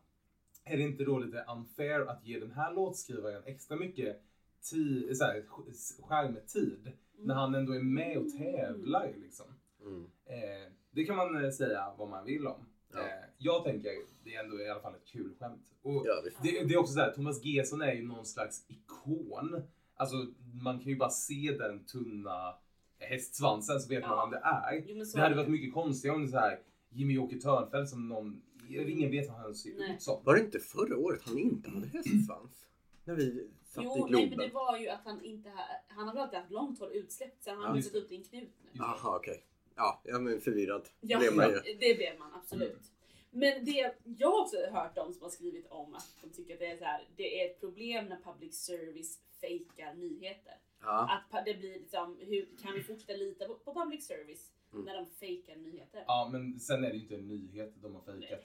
[0.65, 4.23] Är det inte då lite unfair att ge den här låtskrivaren extra mycket
[4.63, 9.47] ti- så här, sk- skärmtid när han ändå är med och tävlar liksom?
[9.83, 10.05] Mm.
[10.27, 12.67] Eh, det kan man eh, säga vad man vill om.
[12.93, 12.99] Ja.
[13.01, 13.07] Eh,
[13.39, 13.91] jag tänker,
[14.25, 15.67] det är ändå i alla fall ett kul skämt.
[15.83, 16.43] Och Ja, visst.
[16.43, 19.63] det, det är också så här, Thomas Gesson är ju någon slags ikon.
[19.95, 20.17] Alltså
[20.63, 22.55] man kan ju bara se den tunna
[22.99, 24.25] hästsvansen så vet man Ja.
[24.25, 24.85] vem det är.
[24.87, 25.41] Jo, Det hade det.
[25.41, 26.59] varit mycket konstigare om det så här
[26.91, 30.25] Jimmy-Åke Törnfeldt som någon, ingen vet vad han ser ut som.
[30.25, 32.67] Var det inte förra året han inte hade hästsvans?
[33.11, 34.39] När vi satt Jo, i nej men Globen?
[34.49, 37.43] det var ju att han inte ha, Han har väl alltid haft långt hår utsläppt
[37.43, 38.71] sen har han just satt upp i en knut nu.
[38.73, 39.45] Jaha, okej.
[39.77, 41.75] Ja, jag men förvirrad Ja, blev man ju.
[41.81, 42.83] det blev man absolut.
[43.31, 46.61] Men det jag har också hört de som har skrivit om att de tycker att
[46.61, 50.55] det är så här, det är ett problem när public service fejkar nyheter.
[50.83, 51.21] Ja.
[51.31, 54.85] Att det blir liksom, hur kan vi fortsätta lita på, på public service Mm.
[54.85, 56.05] när de fejkar nyheter?
[56.07, 58.43] Ja, men sen är det ju inte en nyhet de har fejkat.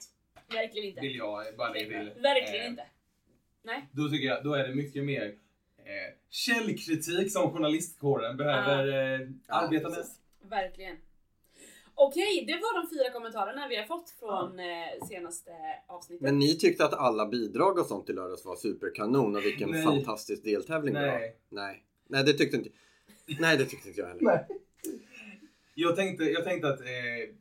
[0.48, 1.00] Verkligen inte.
[1.00, 2.22] Vill jag bara lägga till.
[2.22, 2.86] Verkligen Eh, inte.
[3.66, 3.88] Nej.
[3.92, 5.34] Då tycker jag, då är det mycket mer
[5.78, 10.04] eh, källkritik som journalistkåren behöver eh, arbeta med.
[10.42, 10.96] Verkligen.
[11.94, 15.50] Okej, det var de fyra kommentarerna vi har fått från eh, senaste
[15.86, 16.22] avsnittet.
[16.22, 19.84] Men ni tyckte att alla bidrag och sånt i lördags var superkanon och vilken Nej.
[19.84, 21.18] fantastisk deltävling det var.
[21.18, 21.36] Nej.
[21.48, 21.82] Nej.
[22.08, 22.70] Nej, det tyckte inte
[23.40, 24.22] Nej, det tyckte inte jag heller.
[24.22, 24.46] Nej.
[25.74, 26.86] Jag tänkte, jag tänkte att eh,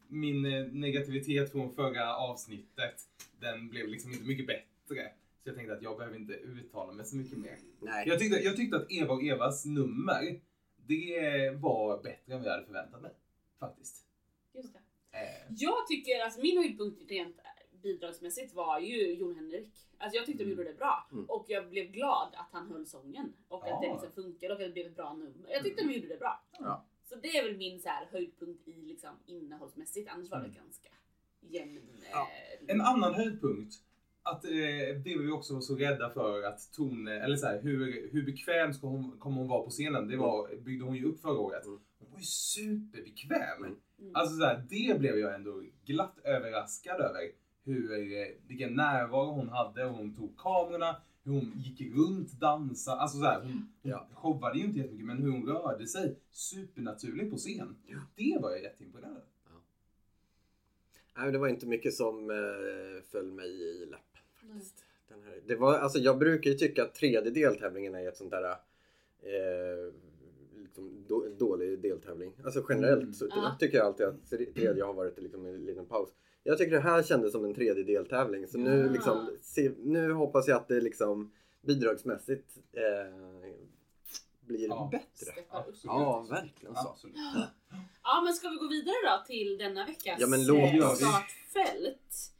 [0.07, 2.95] min eh, negativitet från förra avsnittet,
[3.39, 5.11] den blev liksom inte mycket bättre.
[5.45, 7.57] Så jag tänkte att jag behöver inte uttala mig så mycket mer.
[7.79, 8.07] Nej.
[8.07, 10.41] Jag tyckte, jag tyckte att Eva och Evas nummer,
[10.75, 13.11] det var bättre än vad jag hade förväntat mig.
[13.59, 14.05] Faktiskt.
[14.53, 14.79] Just det.
[15.17, 17.35] Eh, Jag tycker, alltså min höjdpunkt rent
[17.83, 19.73] bidragsmässigt var ju Jon Henrik.
[19.97, 21.07] Alltså jag tyckte de gjorde det bra.
[21.11, 21.25] Mm.
[21.25, 23.33] Och jag blev glad att han höll sången.
[23.47, 23.79] Och att Ja.
[23.81, 25.49] det liksom funkade och att det blev ett bra nummer.
[25.49, 26.43] Jag tyckte de gjorde det bra.
[26.59, 26.85] Ja.
[27.03, 30.09] Så det är väl min så här, höjdpunkt i liksom, innehållsmässigt.
[30.11, 30.55] Annars var det Mm.
[30.57, 30.89] ganska
[31.41, 31.79] jämn.
[32.11, 32.27] Ja.
[32.67, 33.73] eh, En annan höjdpunkt,
[34.25, 34.49] att eh,
[35.03, 38.73] det var vi också så rädda för att ton, eller så här, hur, hur bekväm
[38.73, 40.07] ska hon, kommer hon vara på scenen?
[40.07, 41.65] Det var, byggde hon ju upp förra året.
[41.65, 41.79] Mm.
[41.99, 43.63] Hon var ju superbekväm.
[43.63, 43.75] Mm.
[44.13, 47.21] Alltså så här, det blev jag ändå glatt överraskad över.
[47.63, 53.01] Hur, eh, vilken närvaro hon hade, hon tog kamerorna, hur hon gick runt, dansade.
[53.01, 54.07] Alltså så här, hon Ja.
[54.13, 57.75] showade ju inte jättemycket men hur hon rörde sig supernaturligt på scen.
[57.87, 57.97] Ja.
[58.15, 59.23] Det var jag jätteimponerad över.
[61.17, 64.14] Nej, det var inte mycket som eh, föll mig i läppen
[64.53, 64.83] faktiskt.
[65.09, 68.31] Den här, det var, alltså, jag brukar ju tycka att tredje deltävlingen är ett sånt
[68.31, 68.43] där
[69.21, 69.93] eh,
[70.61, 72.33] liksom, då, dålig deltävling.
[72.45, 73.13] Alltså generellt Mm.
[73.13, 73.55] så Ja.
[73.59, 76.09] tycker jag alltid att tredje har varit liksom en liten paus.
[76.43, 78.91] Jag tycker det här kändes som en tredje deltävling så nu, Ja.
[78.91, 81.31] liksom, se, nu hoppas jag att det liksom
[81.61, 83.15] bidragsmässigt eh,
[84.41, 84.89] blir Ja.
[84.91, 85.31] bättre.
[85.83, 86.89] Ja, verkligen så.
[86.89, 87.15] Absolut.
[88.03, 92.31] Ja men ska vi gå vidare då till denna veckas Ja, men låt eh, startfält?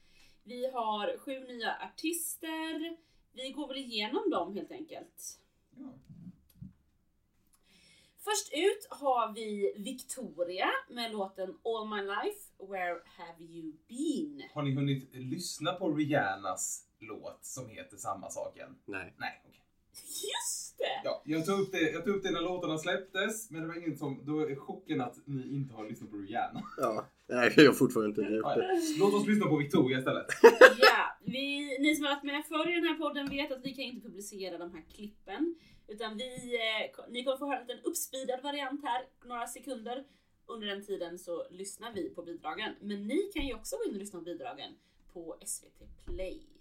[0.48, 2.98] Vi har sju nya artister.
[3.32, 5.40] Vi går väl igenom dem helt enkelt.
[5.70, 5.94] Ja.
[8.18, 14.50] Först ut har vi Victoria med låten All My Life, Where Have You Been?
[14.54, 18.78] Har ni hunnit lyssna på Rihannas låt som heter samma sak än?
[18.86, 19.14] Nej.
[19.18, 19.62] Nej, okej.
[19.94, 21.02] Just det!
[21.04, 23.76] Ja, jag tog upp det, jag tog upp det när låtarna släpptes, men det var
[23.76, 26.64] ingen som, då är chocken att ni inte har lyssnat på Rihanna.
[26.78, 27.06] Ja.
[27.28, 28.82] Nej, jag har fortfarande inte gjort Ja, det.
[29.00, 30.26] Låt oss lyssna på Victoria istället.
[30.82, 33.74] Ja, vi, ni som har varit med förr i den här podden vet att vi
[33.74, 35.56] kan inte publicera de här klippen.
[35.88, 40.04] Utan vi, eh, ni kommer få höra en uppspeedad variant här, några sekunder.
[40.48, 42.76] Under den tiden så lyssnar vi på bidragen.
[42.82, 44.72] Men ni kan ju också gå in och lyssna på bidragen
[45.14, 46.55] på SVT Play.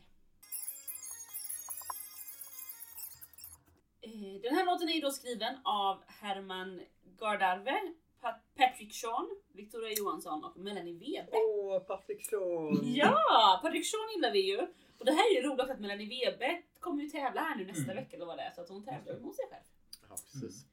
[4.42, 6.80] Den här låten är ju då skriven av Herman
[7.20, 7.80] Gardarve,
[8.20, 11.28] Pat- Patrick Sean, Victoria Johansson och Melanie Webe.
[11.32, 12.80] Åh, Patrik Sean!
[12.94, 14.58] Ja, Patrick Sean gillar vi ju.
[14.98, 17.82] Och det här är ju roligt att Melanie Webe kommer ju tävla här nu nästa
[17.92, 17.96] Mm.
[17.96, 19.62] vecka eller vad det är, så att hon tävlar mot sig själv.
[20.08, 20.64] Ja, precis.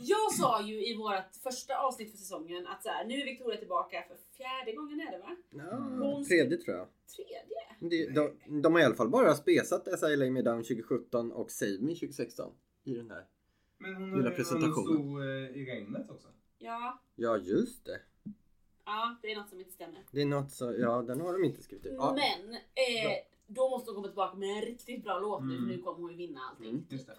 [0.00, 3.58] Jag sa ju i vårt första avsnitt för säsongen att så här, nu är Victoria
[3.58, 5.36] tillbaka för fjärde gången är det va?
[5.50, 6.88] Ja, Hon- tredje tror jag.
[7.16, 7.58] Tredje?
[7.80, 8.12] De,
[8.46, 11.78] de, de har i alla fall bara spesat SI Lay Me Down 2017 och Save
[11.80, 12.52] Me 2016
[12.88, 13.12] i den.
[13.78, 14.72] Men hon Lilla presentationen.
[14.84, 16.28] stod eh, i regnet också.
[16.58, 18.00] Ja, Ja, just det.
[18.84, 20.04] ja, det är något som inte stämmer.
[20.12, 21.92] Det är något så, ja den har de inte skrivit ut.
[21.96, 22.12] Ja.
[22.16, 23.16] Men eh, Ja.
[23.46, 25.68] då måste hon komma tillbaka med en riktigt bra låt nu, för Mm.
[25.76, 26.70] nu kommer hon ju vinna allting.
[26.70, 26.86] Mm.
[26.90, 27.18] Just det.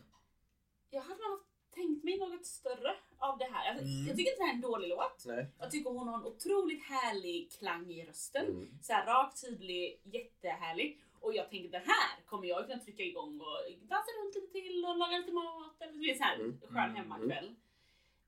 [0.90, 1.40] Jag hade nog
[1.76, 3.70] tänkt mig något större av det här.
[3.72, 4.08] Alltså, Mm.
[4.08, 5.24] Jag tycker inte det här är en dålig låt.
[5.26, 5.48] Nej.
[5.60, 8.46] Jag tycker hon har en otroligt härlig klang i rösten.
[8.46, 8.70] Mm.
[8.82, 11.02] Så här rak, tydlig, jättehärlig.
[11.22, 14.86] Och jag tänker den här kommer jag kunna trycka igång och dansa runt lite till
[14.86, 15.76] och laga lite mat.
[15.82, 16.60] Eller det är så här Mm.
[16.62, 16.96] skön Mm.
[16.96, 17.56] hemmakväll.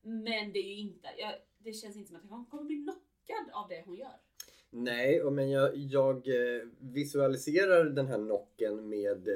[0.01, 3.45] Men det är ju inte, jag, det känns inte som att jag kommer bli knockad
[3.53, 4.15] av det hon gör.
[4.69, 9.35] Nej, och men jag, jag eh, visualiserar den här nocken med eh,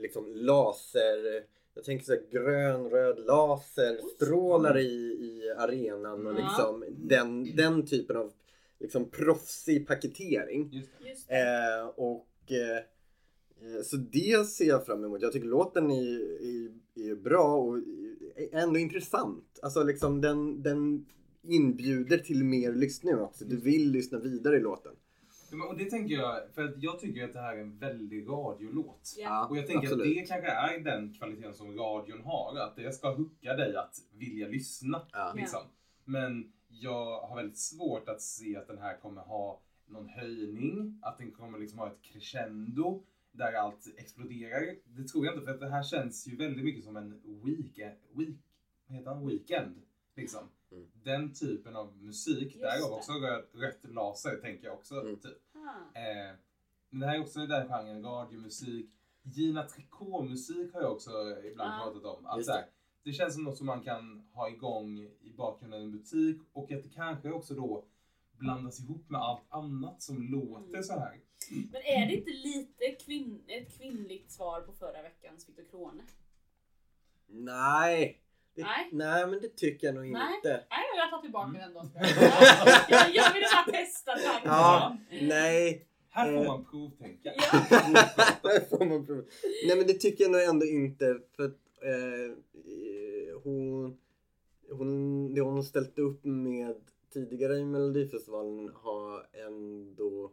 [0.00, 4.84] liksom laser, jag tänker så här grön, röd laser, strålar i,
[5.20, 6.38] i arenan och Ja.
[6.38, 8.32] liksom den, den typen av
[8.78, 10.70] liksom proffsig paketering.
[10.72, 11.08] Just det.
[11.08, 11.34] Just det.
[11.80, 12.82] Eh, och eh,
[13.84, 15.22] så det ser jag fram emot.
[15.22, 16.70] Jag tycker låten är, är,
[17.10, 17.78] är bra och
[18.36, 19.58] är ändå intressant.
[19.62, 21.06] Alltså liksom den, den
[21.42, 23.44] inbjuder till mer lyssning också.
[23.44, 24.92] Du vill lyssna vidare i låten.
[25.50, 27.78] Ja, men- Och det tänker jag, för att jag tycker att det här är en
[27.78, 29.14] väldig radiolåt.
[29.18, 29.46] Ja.
[29.50, 30.06] Och jag tänker absolut.
[30.06, 32.58] att det kanske är den kvaliteten som radion har.
[32.58, 35.02] Att det ska hucka dig att vilja lyssna.
[35.12, 35.32] Ja.
[35.36, 35.60] Liksom.
[36.04, 41.18] Men jag har väldigt svårt att se att den här kommer ha någon höjning, att
[41.18, 43.02] den kommer liksom ha ett crescendo
[43.36, 44.76] där allt exploderar.
[44.84, 47.96] Det tror jag inte för att det här känns ju väldigt mycket som en weekend,
[48.14, 48.36] week,
[48.86, 49.26] vad heter han?
[49.26, 49.82] weekend.
[50.16, 50.48] Liksom.
[50.72, 50.86] Mm.
[51.02, 54.94] Den typen av musik, Just därav också rött, rött laser tänker jag också.
[55.00, 55.16] Mm.
[55.16, 55.38] Typ.
[55.54, 55.98] Ah.
[55.98, 56.34] Eh,
[56.90, 58.90] men det här är också i den genren, radiomusik.
[59.22, 61.10] Gina Tricot-musik har jag också
[61.44, 61.80] ibland Ja.
[61.84, 62.26] pratat om.
[62.26, 62.64] Att här,
[63.02, 66.72] det känns som något som man kan ha igång i bakgrunden i en butik och
[66.72, 67.84] att det kanske också då
[68.38, 70.82] blandas ihop med allt annat som låter Mm.
[70.82, 71.20] så här.
[71.50, 76.02] Men är det inte lite kvinn, ett kvinnligt svar på förra veckans Viktor Krone?
[77.28, 78.20] Nej.
[78.54, 78.88] Det, Nej.
[78.92, 80.34] nej, men det tycker jag nog Nej.
[80.36, 80.48] inte.
[80.70, 81.60] Nej, jag tar tillbaka Mm.
[81.60, 81.90] den då.
[82.88, 84.40] jag, jag ville bara testa tanken.
[84.50, 85.86] Ja, nej.
[86.10, 86.46] Här får Eh.
[86.48, 87.32] man provtänka.
[87.36, 87.42] Ja.
[88.70, 89.22] Får man prova.
[89.66, 92.36] Nej men det tycker jag nog ändå inte för att eh,
[93.44, 93.98] hon,
[94.70, 96.74] hon, det hon ställt upp med
[97.12, 100.32] tidigare i Melodifestivalen har ändå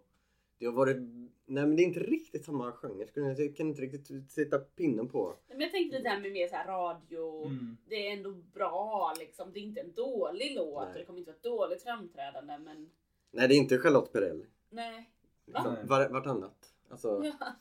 [0.59, 0.97] det har varit,
[1.45, 3.07] nej men det är inte riktigt samma genre.
[3.07, 5.35] Skulle jag- Jag kan inte riktigt sätta pinnen på.
[5.47, 7.45] Men jag tänkte lite här med mer så här radio.
[7.45, 7.77] Mm.
[7.89, 9.51] Det är ändå bra liksom.
[9.53, 10.91] Det är inte en dålig låt Nej.
[10.93, 12.89] och det kommer inte vara ett dåligt framträdande men
[13.31, 14.45] Nej det är inte Charlotte Perrelli.
[14.69, 15.09] nej.
[15.45, 15.63] Nej.
[15.85, 16.73] var, vartannat.
[16.89, 17.55] Alltså, Ja.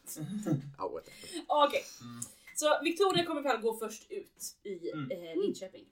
[1.46, 2.20] Okej, Mm.
[2.56, 5.10] så Victoria kommer fall gå först ut i Mm.
[5.10, 5.86] eh, Linköping.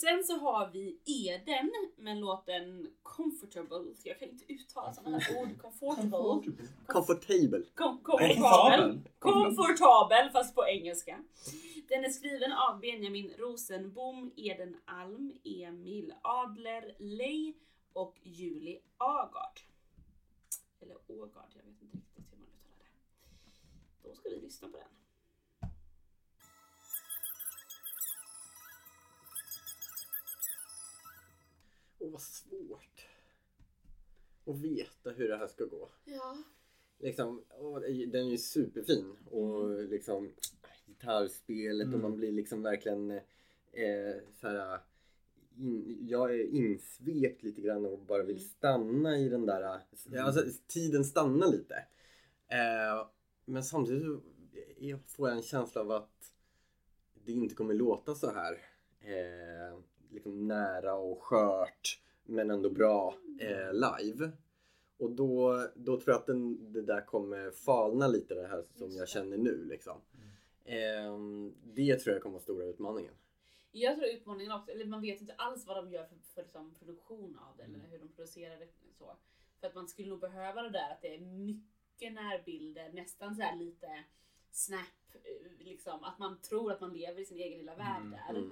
[0.00, 3.94] Sen så har vi Eden med låten Comfortable.
[4.04, 5.58] Jag kan inte uttala sådana här ord.
[5.58, 6.52] Comfortable.
[6.86, 7.62] Comfortable.
[7.74, 9.00] Kom, Komfortabel.
[9.18, 9.56] komfortabel.
[9.56, 11.24] Komfortabel fast på engelska.
[11.88, 17.56] Den är skriven av Benjamin Rosenbom, Eden Alm, Emil Adler Lej
[17.92, 19.60] och Julie Agard.
[20.80, 22.78] Eller Ågard, jag vet inte riktigt hur man uttalar
[24.02, 24.08] det.
[24.08, 24.95] Då ska vi lyssna på den.
[32.16, 33.06] Vad svårt.
[34.46, 35.88] Att veta hur det här ska gå.
[36.04, 36.36] Ja.
[36.98, 40.32] liksom, åh, den är ju superfin och liksom
[40.86, 42.02] gitarrspelet och Mm.
[42.02, 44.80] man blir liksom verkligen eh, så här,
[45.56, 48.48] in, jag är insvept lite grann och bara vill Mm.
[48.48, 51.74] stanna i den där, alltså tiden stannar lite.
[52.48, 53.08] Eh,
[53.44, 54.20] men samtidigt så
[55.06, 56.32] får jag en känsla av att
[57.24, 58.52] det inte kommer låta så här
[59.00, 59.78] eh,
[60.10, 64.30] liksom nära och skört men ändå bra eh, live.
[64.98, 68.96] Och då, då tror jag att den, det där kommer falna lite det här som
[68.96, 70.00] jag känner nu liksom.
[70.64, 73.12] Ehm, det tror jag kommer vara stora utmaningen.
[73.72, 76.74] Jag tror utmaningen också, eller man vet inte alls vad de gör för, för liksom
[76.74, 78.68] produktion av det eller hur de producerar det.
[78.98, 79.16] Så.
[79.60, 83.42] För att man skulle nog behöva det där att det är mycket närbilder, nästan så
[83.42, 84.04] här lite
[84.50, 84.80] snap,
[85.14, 88.50] eh, liksom att man tror att man lever i sin egen lilla värld Mm, där.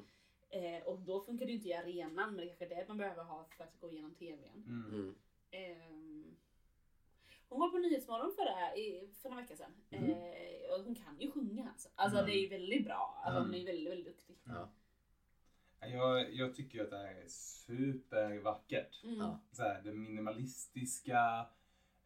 [0.54, 0.74] Mm.
[0.74, 2.96] Eh, och då funkar det ju inte i arenan, men det kanske är det man
[2.96, 4.64] behöver ha för att gå igenom TVn.
[4.66, 4.90] Mm.
[4.94, 5.14] Mm.
[5.50, 6.36] Ehm,
[7.48, 9.72] hon var på Nyhetsmorgon förra, i, för några veckor sedan.
[9.90, 10.10] Mhm.
[10.10, 11.88] Eh, och hon kan ju sjunga alltså.
[11.94, 12.30] Alltså Mm.
[12.30, 13.22] det är ju väldigt bra.
[13.24, 13.60] Alltså, Hon är Mm.
[13.60, 14.36] ju väldigt, väldigt duktig.
[14.44, 14.68] Ja.
[15.80, 19.04] Jag, jag tycker att det här är supervackert.
[19.04, 19.16] Mm.
[19.18, 19.40] Ja.
[19.52, 21.46] Så här, det minimalistiska,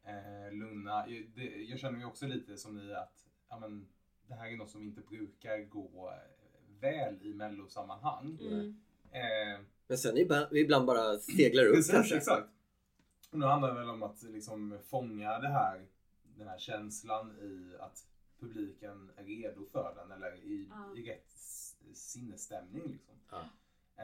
[0.04, 1.08] eh, lugna.
[1.08, 3.88] Jag, det, jag känner ju också lite som ni att ja, men,
[4.26, 6.37] det här är något som inte brukar gå eh,
[6.80, 8.38] väl i mellosammanhang.
[8.40, 8.76] Mm.
[9.12, 12.16] Eh, Men sen ibland, ibland bara seglar upp Precis, kanske.
[12.16, 12.48] exakt.
[13.32, 15.86] Och nu handlar det väl om att liksom fånga det här,
[16.36, 18.06] den här känslan i att
[18.40, 20.96] publiken är redo för den eller i, Ja.
[21.00, 21.30] i rätt
[21.94, 22.82] sinnesstämning.
[22.92, 23.14] Liksom.
[23.30, 23.38] Ja.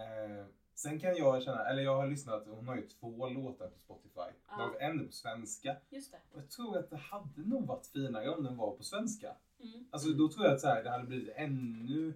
[0.01, 3.79] Eh, sen kan jag känna, eller jag har lyssnat, hon har ju två låtar på
[3.79, 4.21] Spotify.
[4.49, 4.57] Ja.
[4.59, 5.77] Varav en är på svenska.
[5.91, 6.19] Just det.
[6.33, 9.33] Och jag tror att det hade nog varit finare om den var på svenska.
[9.61, 9.85] Mm.
[9.91, 12.15] Alltså då tror jag att så här, det hade blivit ännu,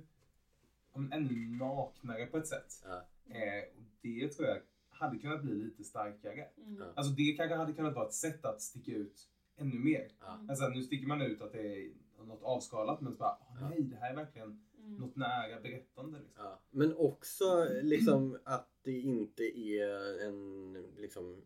[1.13, 2.85] ännu naknare på ett sätt.
[2.85, 3.07] Ja.
[3.35, 4.59] Eh, och det tror jag
[4.89, 6.49] hade kunnat bli lite starkare.
[6.57, 6.83] Mm.
[6.95, 10.09] Alltså det kanske hade kunnat vara ett sätt att sticka ut ännu mer.
[10.21, 10.47] Ja.
[10.49, 11.91] Alltså nu sticker man ut att det är
[12.27, 13.69] något avskalat men så bara, Ja.
[13.69, 15.01] nej det här är verkligen Mm.
[15.01, 16.19] något nära berättande.
[16.19, 16.45] Liksom.
[16.45, 16.61] Ja.
[16.71, 21.43] Men också liksom att det inte är en liksom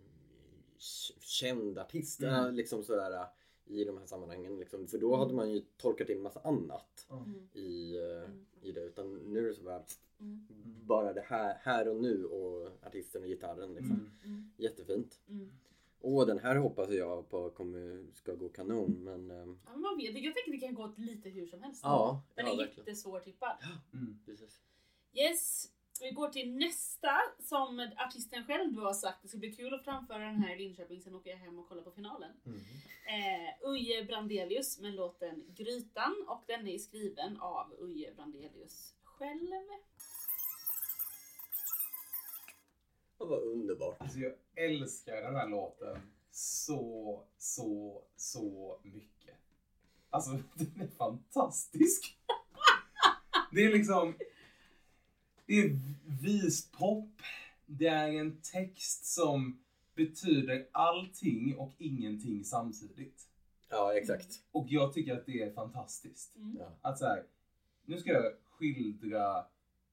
[1.20, 2.54] känd artist Mm.
[2.54, 3.26] liksom sådär
[3.66, 4.58] i de här sammanhangen.
[4.58, 4.86] Liksom.
[4.86, 7.48] För då hade man ju tolkat in massa annat Mm.
[7.52, 8.46] i, eh, Mm.
[8.62, 8.80] i det.
[8.80, 9.82] Utan nu är det så bara,
[10.20, 10.46] Mm.
[10.86, 13.74] bara det här, här och nu och artisten och gitarren.
[13.74, 13.92] Liksom.
[13.92, 14.10] Mm.
[14.24, 14.50] Mm.
[14.56, 15.20] Jättefint.
[15.28, 15.52] Mm.
[16.00, 19.04] Och den här hoppas jag på kommer, ska gå kanon.
[19.04, 21.62] Men ehm, Ja, men man vet, jag tänker det kan gå åt lite hur som
[21.62, 21.80] helst.
[21.84, 22.86] ja, Den ja är verkligen.
[22.86, 23.56] jättesvårtippad.
[23.92, 24.18] Mm.
[24.26, 24.60] Precis.
[25.14, 25.72] Yes,
[26.02, 29.22] vi går till nästa som artisten själv då har sagt.
[29.22, 31.68] Det ska bli kul att framföra den här i Linköping, sen åker jag hem och
[31.68, 32.30] kollar på finalen.
[32.46, 32.58] Mm.
[33.06, 39.50] Eh, Uje Brandelius med låten Grytan och den är skriven av Uje Brandelius själv.
[43.18, 43.96] Det var underbart.
[44.00, 45.98] Alltså jag älskar den här låten
[46.30, 49.36] så, så, så mycket.
[50.10, 52.18] Alltså, den är fantastisk.
[53.52, 54.14] Det är liksom...
[55.46, 55.78] Det är
[56.22, 57.22] vispop.
[57.66, 59.58] Det är en text som
[59.94, 63.28] betyder allting och ingenting samtidigt.
[63.70, 64.42] Ja, exakt.
[64.52, 66.36] Och jag tycker att det är fantastiskt.
[66.36, 66.58] Mm.
[66.80, 67.22] Att så här,
[67.84, 69.44] nu ska jag skildra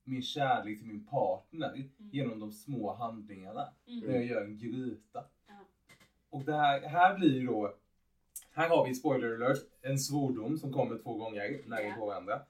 [0.04, 3.68] min kärlek till min partner genom de små handlingarna.
[3.86, 4.00] Mm.
[4.00, 5.24] När jag gör en gryta.
[5.46, 5.54] Ja.
[6.30, 7.74] Och det här, här blir ju då,
[8.52, 11.94] här har vi spoiler alert, en svordom som kommer två gånger nära Ja.
[11.98, 12.42] på varandra.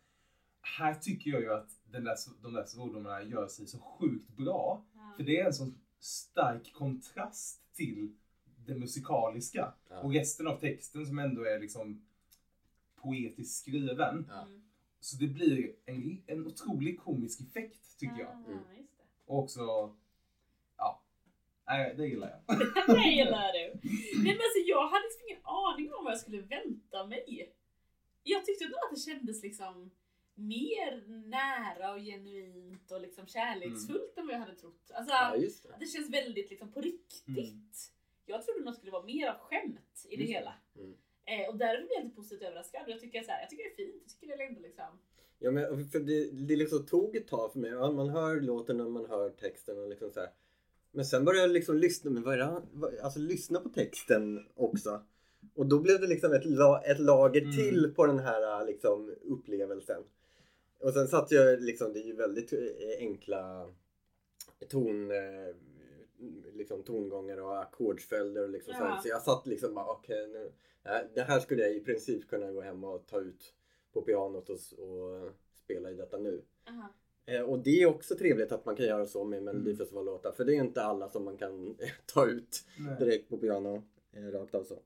[0.63, 4.85] Här tycker jag ju att den där, de där svordomarna gör sig så sjukt bra.
[4.95, 5.13] Ja.
[5.17, 8.17] För det är en sån stark kontrast till
[8.67, 9.75] det musikaliska.
[9.89, 10.01] Ja.
[10.01, 12.07] Och resten av texten som ändå är liksom
[13.03, 14.27] poetiskt skriven.
[14.29, 14.43] Ja.
[14.43, 14.63] Mm.
[15.01, 18.33] Så det blir en, en otrolig komisk effekt tycker jag.
[18.33, 18.59] Mm.
[19.27, 19.61] Och också,
[20.77, 21.03] ja,
[21.67, 22.59] nej, det gillar jag.
[22.87, 23.81] Det gillar du.
[24.25, 27.53] Nej men alltså jag hade liksom ingen aning om vad jag skulle vänta mig.
[28.23, 29.91] Jag tyckte nog att det kändes liksom
[30.41, 34.91] mer nära och genuint och liksom kärleksfullt än vad jag hade trott.
[34.95, 35.77] Alltså, Ja, det.
[35.81, 37.29] det känns väldigt liksom på riktigt.
[37.39, 37.55] Mm.
[38.27, 40.55] Jag trodde nog skulle vara mer av skämt i det Just hela.
[40.77, 40.95] Mm.
[41.27, 42.83] Eh, och därför blev jag lite positivt överraskad.
[42.87, 44.03] Jag tycker, så här, jag tycker det är fint.
[44.07, 44.99] Jag tycker det är ändå liksom...
[45.39, 47.73] Ja, men för det, det liksom tog ett tag för mig.
[47.73, 50.31] Man hör låten och man hör texten och liksom så här.
[50.93, 52.41] Men sen började jag liksom lyssna, men vad
[53.03, 55.05] alltså lyssna på texten också.
[55.55, 57.53] Och då blev det liksom ett, la, ett lager Mm.
[57.57, 60.03] till på den här liksom upplevelsen.
[60.81, 62.59] Och sen satt jag liksom, det är ju väldigt eh,
[62.99, 63.75] enkla
[64.69, 65.55] ton, eh,
[66.53, 68.89] liksom tongångar och ackordsföljder och liksom så, här.
[68.89, 69.01] Ja.
[69.03, 72.53] så jag satt liksom bara okej nu, ja, det här skulle jag i princip kunna
[72.53, 73.55] gå hem och ta ut
[73.93, 76.43] på pianot och, och spela i detta nu.
[76.69, 76.95] Aha.
[77.27, 80.55] Eh, och det är också trevligt att man kan göra så med Melodifestivallåtar för det
[80.55, 82.65] är inte alla som man kan ta ut
[82.99, 83.83] direkt på piano
[84.33, 84.79] rakt av så.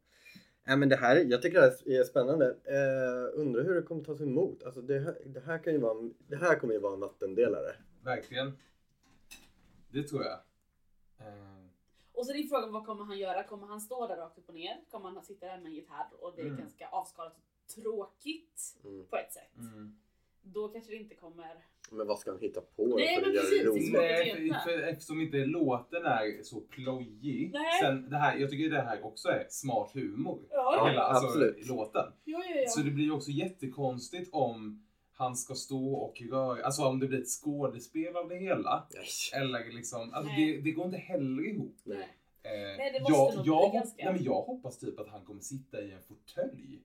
[0.66, 2.46] Nej men det här, jag tycker det här är spännande.
[2.64, 4.62] Eh, undrar hur det kommer tas emot.
[4.62, 7.00] Alltså det här, det här kan ju vara, en- det här kommer ju vara en
[7.00, 7.76] vattendelare.
[8.04, 8.58] Verkligen.
[9.90, 10.38] Det tror jag.
[11.18, 11.64] Eh,
[12.12, 13.44] Och så är din fråga vad kommer han göra?
[13.44, 14.84] Kommer han stå där rakt upp och ner?
[14.90, 16.58] Kommer han sitta där med en gitarr och det är Mm.
[16.58, 19.06] ganska avskalat och tråkigt Mm.
[19.06, 19.56] på ett sätt?
[19.58, 19.96] mm.
[20.44, 21.54] Då kanske det inte kommer...
[21.90, 24.42] Men vad ska han hitta på Nej, för men att göra precis, det det.
[24.42, 27.50] Nej, för, för, eftersom inte låten är så plojig.
[27.52, 27.80] Nej.
[27.82, 30.40] Sen det här, jag tycker det här också är smart humor.
[30.50, 31.68] Ja, Hela, alltså, absolut.
[31.68, 32.12] låten.
[32.24, 32.68] Ja, ja, ja.
[32.68, 37.20] Så det blir också jättekonstigt om han ska stå och röra, alltså om det blir
[37.20, 38.86] ett skådespel av det hela.
[38.94, 39.42] Nej.
[39.42, 41.76] Eller liksom, alltså det, det går inte heller ihop.
[41.84, 41.96] Nej.
[42.42, 45.24] Eh, Nej, det måste jag, nog jag, ganska- nej, men jag hoppas typ att han
[45.24, 46.82] kommer sitta i en fåtölj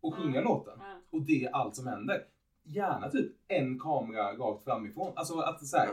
[0.00, 0.78] och sjunga låten.
[0.78, 1.00] Ja.
[1.10, 2.24] Och det är allt som händer.
[2.68, 5.12] Gärna typ en kamera rakt framifrån.
[5.16, 5.88] Alltså att så här,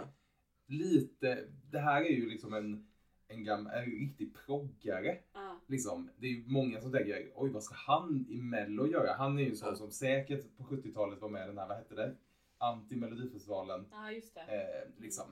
[0.68, 2.88] lite, det här är ju liksom en,
[3.28, 5.18] en, gammal, en riktig proggare.
[5.34, 5.60] Ja.
[5.68, 6.10] Liksom.
[6.18, 9.14] Det är ju många som tänker, oj vad ska han i mello göra?
[9.14, 9.76] Han är ju sån Ja.
[9.76, 12.16] som säkert på 70-talet var med i den här, vad hette det?
[12.58, 13.86] Anti-melodifestivalen.
[13.92, 14.42] ja, just det.
[14.42, 15.26] Eh, liksom.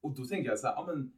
[0.00, 1.12] Och då tänker jag så här, ja men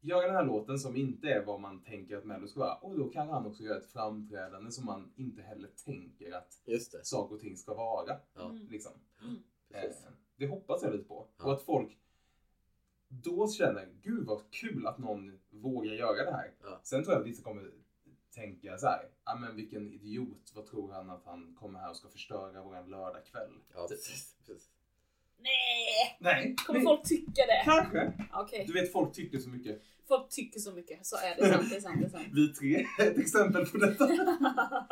[0.00, 2.74] göra den här låten som inte är vad man tänker att Mello ska vara.
[2.74, 6.92] Och då kan han också göra ett framträdande som man inte heller tänker att Just
[6.92, 7.04] det.
[7.04, 8.16] saker och ting ska vara.
[8.34, 8.50] Ja.
[8.50, 8.68] Mm.
[8.70, 8.92] Liksom.
[9.70, 9.84] Mm.
[9.84, 9.90] Eh,
[10.36, 11.26] det hoppas jag lite på.
[11.38, 11.44] Ja.
[11.44, 11.98] Och att folk
[13.08, 16.52] då känner, gud vad kul att någon vågar göra det här.
[16.62, 16.80] Ja.
[16.82, 17.70] Sen tror jag att vissa kommer
[18.34, 21.96] tänka så här, ja men vilken idiot, vad tror han att han kommer här och
[21.96, 23.50] ska förstöra våran lördagkväll?
[23.74, 24.36] Ja, precis.
[24.46, 24.70] precis.
[25.38, 26.16] Nej!
[26.20, 27.62] Nej, Kommer folk tycka det?
[27.64, 28.12] kanske.
[28.32, 28.64] Okej.
[28.66, 29.82] Du vet, folk tycker så mycket.
[30.08, 31.06] Folk tycker så mycket.
[31.06, 31.52] Så är det.
[31.52, 32.00] Sant, det är sant.
[32.00, 32.24] Det är sant.
[32.32, 34.04] Vi tre är ett exempel på detta.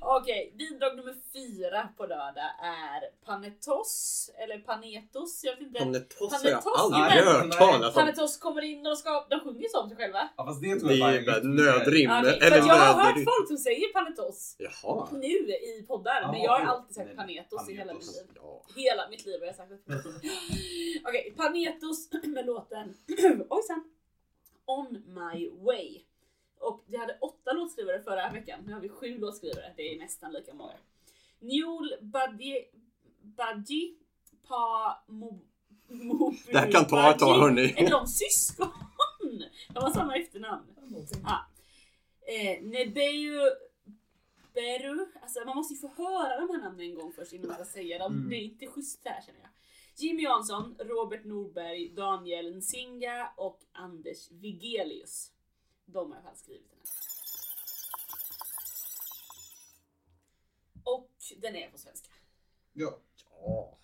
[0.00, 5.78] Okej, bidrag nummer fyra på lördag är Panetos, eller Panetos, jag vet inte.
[5.80, 8.00] Panetos har jag Panetos, aldrig hört talas om.
[8.02, 10.28] Panetos kommer in och ska, de sjunger ju så om sig själva.
[10.36, 12.10] Ja, fast det tror Det jag bara är nödrim.
[12.10, 13.26] För eller jag har hört nödrim.
[13.26, 15.08] folk som säger Panetos Jaha.
[15.12, 15.36] nu
[15.70, 18.16] i poddar, men Ja, jag har alltid sagt Nej, Panetos i hela mitt Panetos.
[18.16, 18.26] liv.
[18.34, 18.62] Ja.
[18.76, 19.94] Hela mitt liv har jag sagt det.
[21.08, 22.94] Okej, Panetos med låten
[23.50, 23.84] Ojsan!
[24.68, 26.02] On My Way.
[26.60, 30.32] Och vi hade åtta låtskrivare förra veckan, nu har vi sju låtskrivare, det är nästan
[30.32, 30.74] lika många.
[31.40, 31.94] Njul
[33.20, 33.96] Badji,
[34.48, 35.40] Pa Mo,
[36.46, 37.74] Det här kan ta ett tag hörni.
[37.76, 38.68] Är de syskon?
[39.68, 40.66] De har samma efternamn.
[41.24, 41.46] Ja.
[42.32, 43.40] Eh, Nebeju
[44.54, 47.56] Beru, alltså man måste ju få höra de här namnen en gång först innan man
[47.56, 48.12] ska säga dem.
[48.12, 48.30] Mm.
[48.30, 49.50] Det är inte schysst här känner jag.
[50.00, 55.32] Jimmy Jansson, Robert Norberg, Daniel Nsinga och Anders Vigelius.
[55.86, 56.88] De har i alla skrivit den här.
[60.84, 62.08] Och den är på svenska.
[62.72, 62.98] Ja.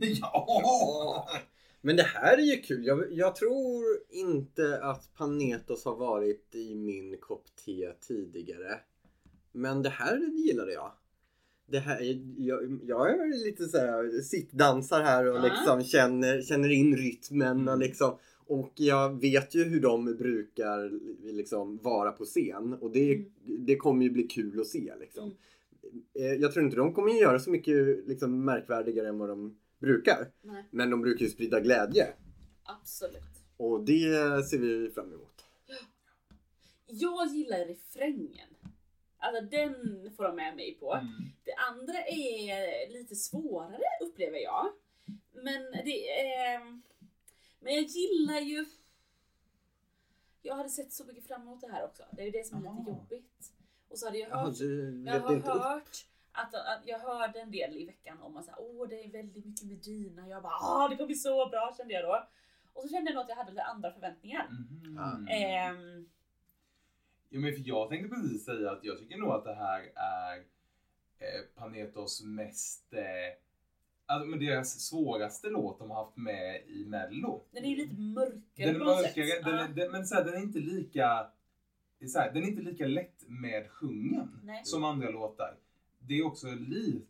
[0.00, 0.44] Ja.
[0.46, 1.28] ja.
[1.80, 2.86] Men det här är ju kul.
[2.86, 8.80] Jag, jag tror inte att Panetos har varit i min kopp te tidigare.
[9.52, 10.92] Men det här gillade jag.
[11.68, 12.02] Det här,
[12.38, 15.42] jag, jag är lite så här sittdansar här och Ja.
[15.42, 17.80] liksom känner, känner in rytmen och Mm.
[17.80, 20.90] liksom och jag vet ju hur de brukar
[21.32, 23.26] liksom vara på scen och det, Mm.
[23.66, 25.24] det kommer ju bli kul att se liksom.
[25.24, 25.36] Mm.
[26.14, 30.28] Eh, Jag tror inte de kommer göra så mycket liksom, märkvärdigare än vad de brukar.
[30.42, 32.06] Nej, Men de brukar ju sprida glädje.
[32.64, 33.22] absolut.
[33.56, 35.32] Och det ser vi fram emot.
[36.88, 38.48] Jag gillar refrängen.
[39.26, 39.74] Alltså den
[40.16, 40.94] får de med mig på.
[40.94, 41.12] Mm.
[41.44, 44.72] Det andra är lite svårare upplever jag.
[45.32, 46.60] Men det är...
[47.60, 48.64] Men jag gillar ju...
[50.42, 52.02] Jag hade sett så mycket fram emot det här också.
[52.12, 52.84] Det är ju det som är lite Aha.
[52.88, 53.52] jobbigt.
[53.88, 54.58] Och så hade jag hört...
[54.58, 58.88] du Jag har hört att, att jag hörde en del i veckan om att åh
[58.88, 60.28] det är väldigt mycket Medina.
[60.28, 62.28] Jag bara ah det kommer bli så bra kände jag då.
[62.72, 64.48] Och så kände jag nog att jag hade lite andra förväntningar.
[64.50, 64.96] Mhm.
[64.96, 65.32] Ja.
[65.34, 66.08] Ehm,
[67.28, 70.36] Ja, men för jag tänkte precis säga att jag tycker nog att det här är
[71.18, 73.00] eh, Panetos mest, eh,
[74.06, 77.44] alltså, men deras svåraste låt de har haft med i Mello.
[77.50, 79.44] den är ju lite mörkare Den är på något mörkare, sätt.
[79.44, 81.26] den den, men så här, den är inte lika
[82.08, 84.60] så här, den är inte lika lätt med sjungen Nej.
[84.64, 85.56] som andra låtar.
[85.98, 87.06] Det är också lite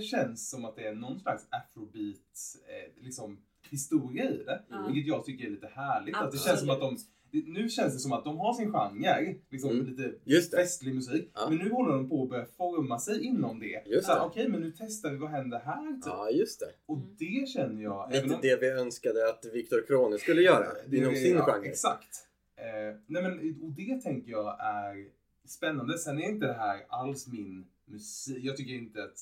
[0.00, 3.38] känns som att det är någon slags afrobeat eh, liksom
[3.70, 4.62] historia i det.
[4.68, 4.86] Ja.
[4.86, 6.16] Vilket jag tycker är lite härligt.
[6.16, 6.96] Att det känns som att de,
[7.32, 9.86] nu känns det som att de har sin genre, liksom Mm.
[9.86, 10.56] lite Just det.
[10.56, 11.30] festlig musik.
[11.34, 11.46] Ja.
[11.48, 13.82] Men nu håller de på att börja forma sig inom det.
[13.86, 14.26] Just Så här, det.
[14.26, 16.02] Okej, men nu testar vi vad händer här typ.
[16.06, 16.72] Ja, just det.
[16.86, 17.16] Och Mm.
[17.18, 18.12] det känner jag.
[18.12, 21.68] Lite om- det vi önskade att Viktor Krone skulle göra Det- inom sin ja, genre.
[21.68, 22.26] Exakt.
[22.56, 25.06] Eh, nej men, och det tänker jag är
[25.48, 25.98] spännande.
[25.98, 28.44] Sen är inte det här alls min musik.
[28.44, 29.18] Jag tycker inte att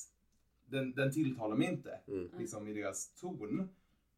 [0.66, 2.28] den, den tilltalar mig inte Mm.
[2.38, 3.68] liksom, i deras ton.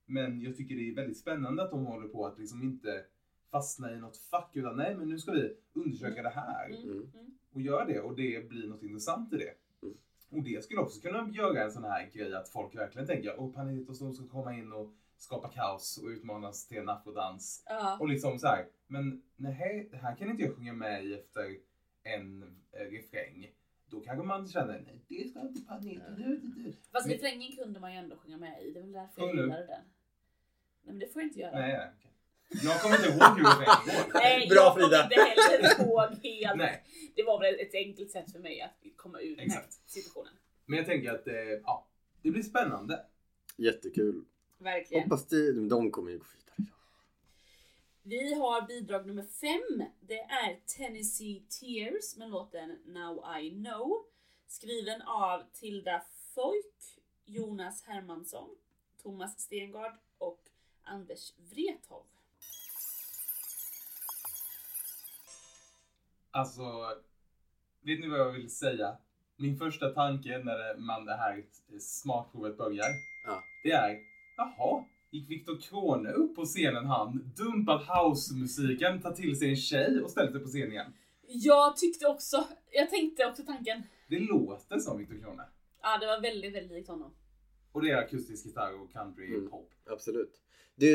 [0.06, 3.04] Men jag tycker det är väldigt spännande att de håller på att liksom inte
[3.50, 7.10] fastna i något fack utan nej men nu ska vi undersöka det här Mm.
[7.14, 7.36] Mm.
[7.52, 9.54] Och gör det och det blir något intressant i det.
[9.82, 9.96] Mm.
[10.30, 13.52] Och det skulle också kunna göra en sån här grej att folk verkligen tänker åh
[13.52, 17.64] Panitos de ska komma in och skapa kaos och utmanas till en afrodans.
[17.66, 17.98] Ja.
[18.00, 21.56] Och liksom så här, men nej, det här kan inte jag sjunga med i efter
[22.02, 22.42] en
[22.72, 23.50] eh, refräng.
[23.86, 26.72] Då kanske man känner, nej det ska inte Panitos, du.
[26.92, 28.70] Fast refrängen kunde man ju ändå sjunga med i.
[28.70, 29.84] Det är väl därför jag gillade den.
[30.82, 31.58] Nej men det får jag inte göra.
[31.58, 32.09] Nej, okej.
[32.64, 34.14] Jag kommer inte ihåg hur går.
[34.14, 35.02] Nej, Bra, jag kommer Frida.
[35.04, 36.56] inte heller ihåg helt.
[36.56, 36.84] Nej.
[37.16, 39.90] Det var väl ett enkelt sätt för mig att komma ur den här Exakt.
[39.90, 40.32] situationen.
[40.66, 41.34] Men jag tänker att, eh,
[41.64, 41.86] ja,
[42.22, 43.04] det blir spännande.
[43.56, 44.24] Jättekul.
[44.58, 45.02] Verkligen.
[45.02, 46.70] Hoppas de, de kommer ju gå vidare.
[48.02, 49.84] Vi har bidrag nummer fem.
[50.00, 54.04] Det är Tennessee Tears med låten Now I Know.
[54.48, 56.02] Skriven av Tilda
[56.34, 58.50] Foyk, Jonas Hermansson,
[59.02, 60.40] Thomas Stengard och
[60.82, 62.04] Anders Wrethov.
[66.30, 66.62] Alltså,
[67.84, 68.96] vet ni vad jag vill säga?
[69.36, 71.44] Min första tanke när man det här
[71.80, 72.86] smakprovet börjar,
[73.26, 73.42] Ja.
[73.64, 73.98] det är
[74.36, 80.00] jaha, gick Viktor Krone upp på scenen han, dumpat housemusiken, tagit till sig en tjej
[80.00, 80.92] och ställt sig på scen igen?
[81.26, 85.44] Jag tyckte också, jag tänkte också tanken, Det låter som Viktor Krone.
[85.82, 87.14] ja det var väldigt, väldigt likt honom.
[87.72, 89.50] Och det är akustisk gitarr och country Mm.
[89.50, 89.70] pop.
[89.90, 90.32] Absolut.
[90.76, 90.86] Det,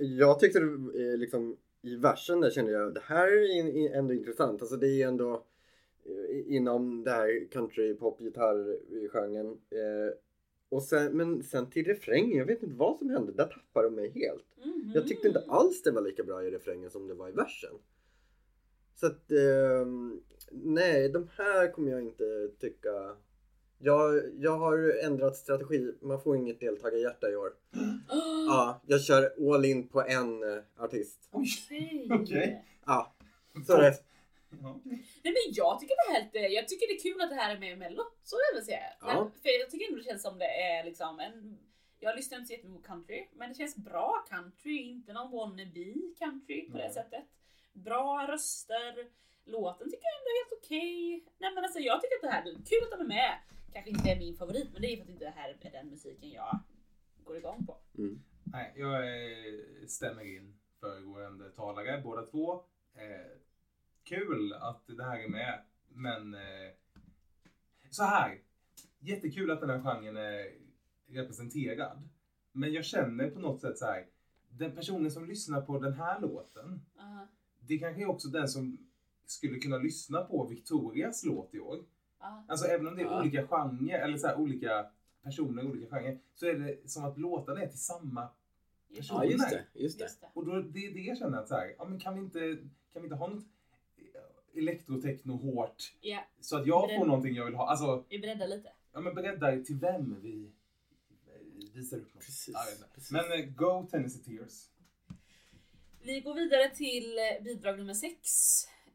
[0.00, 0.66] jag tyckte det,
[1.12, 4.60] eh, liksom i versen där kände jag det här är ändå intressant.
[4.62, 5.44] Alltså det är ändå
[6.04, 9.46] eh, inom det här country pop gitarrgenren.
[9.46, 10.14] Eh,
[10.68, 13.32] och sen, men sen till refrängen, jag vet inte vad som hände.
[13.32, 14.46] Där tappade de mig helt.
[14.64, 14.92] Mhm.
[14.94, 17.74] Jag tyckte inte alls det var lika bra i refrängen som det var i versen.
[18.94, 20.20] Så att ehm,
[20.50, 23.16] nej, de här kommer jag inte tycka.
[23.84, 25.92] Jag, jag har ändrat strategi.
[26.00, 27.52] Man får inget deltagarhjärta i år.
[28.48, 31.28] Ja, jag kör all in på en eh, artist.
[31.30, 32.08] Okej.
[32.10, 32.64] Okej.
[32.86, 33.14] Ja,
[33.66, 33.94] så är det.
[34.62, 34.80] Ja.
[35.22, 37.54] Nej men jag tycker det är helt, jag tycker det är kul att det här
[37.54, 38.02] är med i mello.
[38.22, 38.80] Så vill jag väl säga.
[39.00, 39.06] Ja.
[39.06, 41.58] Men, för jag tycker ändå det känns som det är liksom en,
[41.98, 45.94] jag lyssnar inte så jättemycket på country, men det känns bra country, inte någon wannabe
[46.18, 46.94] country på det Nej.
[46.94, 47.24] sättet.
[47.72, 48.92] Bra röster,
[49.44, 51.24] låten tycker jag ändå är helt okej.
[51.38, 53.34] Nej men alltså jag tycker att det här är kul att de är med.
[53.74, 55.88] Kanske inte är min favorit, men det är för att inte det här är den
[55.90, 56.58] musiken jag
[57.24, 57.76] går igång på.
[57.98, 58.22] Mm.
[58.44, 59.00] Nej, jag
[59.90, 62.54] stämmer in föregående talare, båda två.
[62.94, 63.40] Eh,
[64.02, 66.70] kul att det här är med, men eh,
[67.90, 68.40] så här.
[68.98, 70.52] Jättekul att den här genren är
[71.06, 72.08] representerad.
[72.52, 74.06] Men jag känner på något sätt så här.
[74.48, 77.28] Den personen som lyssnar på den här låten, Aha,
[77.60, 78.78] det kanske är också den som
[79.26, 81.84] skulle kunna lyssna på Victorias låt i år.
[82.48, 83.20] Alltså även om det är Ja.
[83.20, 84.86] olika genrer, eller så här, olika
[85.22, 88.28] personer, olika genrer, så är det som att låtarna är till samma
[88.88, 89.64] Ja, just det.
[89.74, 90.04] Just det.
[90.04, 90.26] Just det.
[90.32, 92.38] Och då, det är det jag känner att så här, ja, men kan, vi inte,
[92.92, 93.44] kan vi inte ha något
[94.54, 96.98] elektrotechno hårt Ja, så att jag Bredd.
[96.98, 97.70] får någonting jag vill ha.
[97.70, 98.72] Alltså, vi breddar lite.
[98.92, 100.50] ja men beredda till vem vi
[101.56, 102.24] vi visar upp något.
[102.24, 103.10] Precis, Ja, precis.
[103.12, 104.70] Men eh, go Tennessee Tears.
[106.02, 108.28] Vi går vidare till eh, bidrag nummer sex.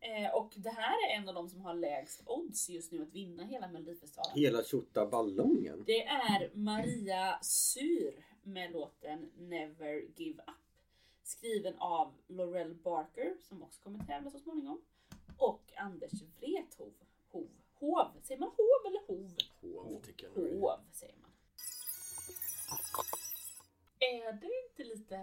[0.02, 3.14] Eh, och det här är en av de som har lägst odds just nu att
[3.14, 4.32] vinna hela Melodifestivalen.
[4.36, 5.84] Hela tjottaballongen.
[5.86, 10.56] Det är Maria Sur med låten Never Give Up.
[11.24, 14.82] Skriven av Laurel Barker som också kommer tävla så småningom.
[15.38, 16.93] Och Anders Wrethov.
[17.32, 17.47] Hov.
[17.74, 18.08] Hov.
[18.24, 19.36] Säger man hov eller hov?
[19.84, 20.60] Hov tycker jag.
[20.60, 21.32] Hov säger man.
[24.00, 25.20] Är det inte lite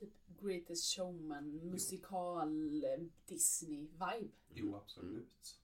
[0.00, 4.28] typ Greatest Showman, musikal, eh, Disney-vibe?
[4.54, 5.58] Jo, absolut.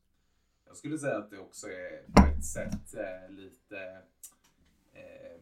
[0.66, 4.03] Jag skulle säga att det också är på ett sätt eh, lite
[4.93, 5.41] eh,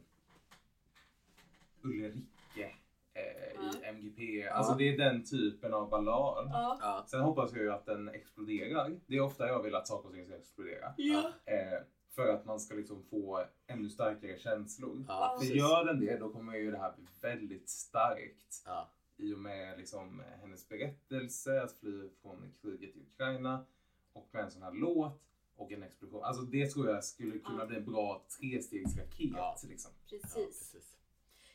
[1.82, 2.70] Ulrike
[3.14, 3.22] eh,
[3.54, 3.72] Ja.
[3.82, 4.48] i MGP.
[4.48, 6.48] Alltså det är den typen av ballad.
[6.52, 6.78] Ja.
[6.80, 7.04] Ja.
[7.08, 9.00] Sen hoppas jag ju att den exploderar.
[9.06, 10.94] Det är ofta jag vill att saker och ting ska explodera.
[10.96, 11.32] Ja.
[11.44, 11.78] Eh,
[12.10, 15.04] för att man ska liksom få ännu starkare känslor.
[15.08, 15.56] Ja, För precis.
[15.56, 18.62] gör den det, då kommer ju det här bli väldigt starkt.
[18.66, 18.90] Ja.
[19.16, 23.64] I och med liksom hennes berättelse, att fly från kriget i Ukraina
[24.12, 25.22] och med en sån här låt
[25.56, 26.24] och en explosion.
[26.24, 27.66] Alltså det tror jag skulle kunna Ja.
[27.66, 29.30] bli en bra trestegsraket.
[29.36, 29.56] Ja.
[29.68, 29.90] Liksom.
[30.06, 30.72] Ja, Precis.
[30.72, 30.96] precis.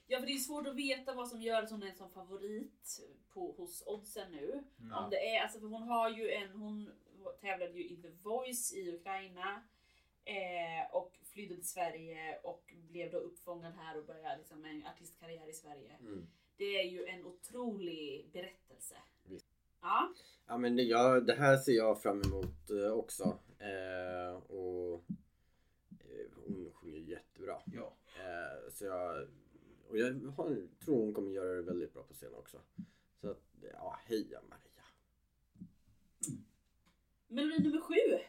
[0.07, 2.09] Ja, för det är svårt att veta vad som gör att hon är en sån
[2.11, 3.01] favorit
[3.33, 4.63] på, hos oddsen nu.
[4.91, 5.03] Ja.
[5.03, 6.89] Om det är, alltså för hon har ju en, hon
[7.41, 9.61] tävlade ju i The Voice i Ukraina.
[10.25, 15.49] Eh, och flydde till Sverige och blev då uppfångad här och började liksom en artistkarriär
[15.49, 15.97] i Sverige.
[15.99, 16.27] Mm.
[16.57, 18.95] Det är ju en otrolig berättelse.
[19.23, 19.47] Visst.
[19.81, 20.13] Ja,
[20.47, 23.39] Ja men det, ja, det här ser jag fram emot eh, också.
[23.59, 25.03] Eh, och
[25.89, 27.61] eh, hon sjunger jättebra.
[27.65, 27.95] Ja.
[28.19, 29.27] Eh, så jag,
[29.89, 32.57] och jag har, tror hon kommer göra det väldigt bra på scen också.
[33.21, 34.85] Så att, ja, heja Maria.
[37.27, 38.19] Melodi nummer sju.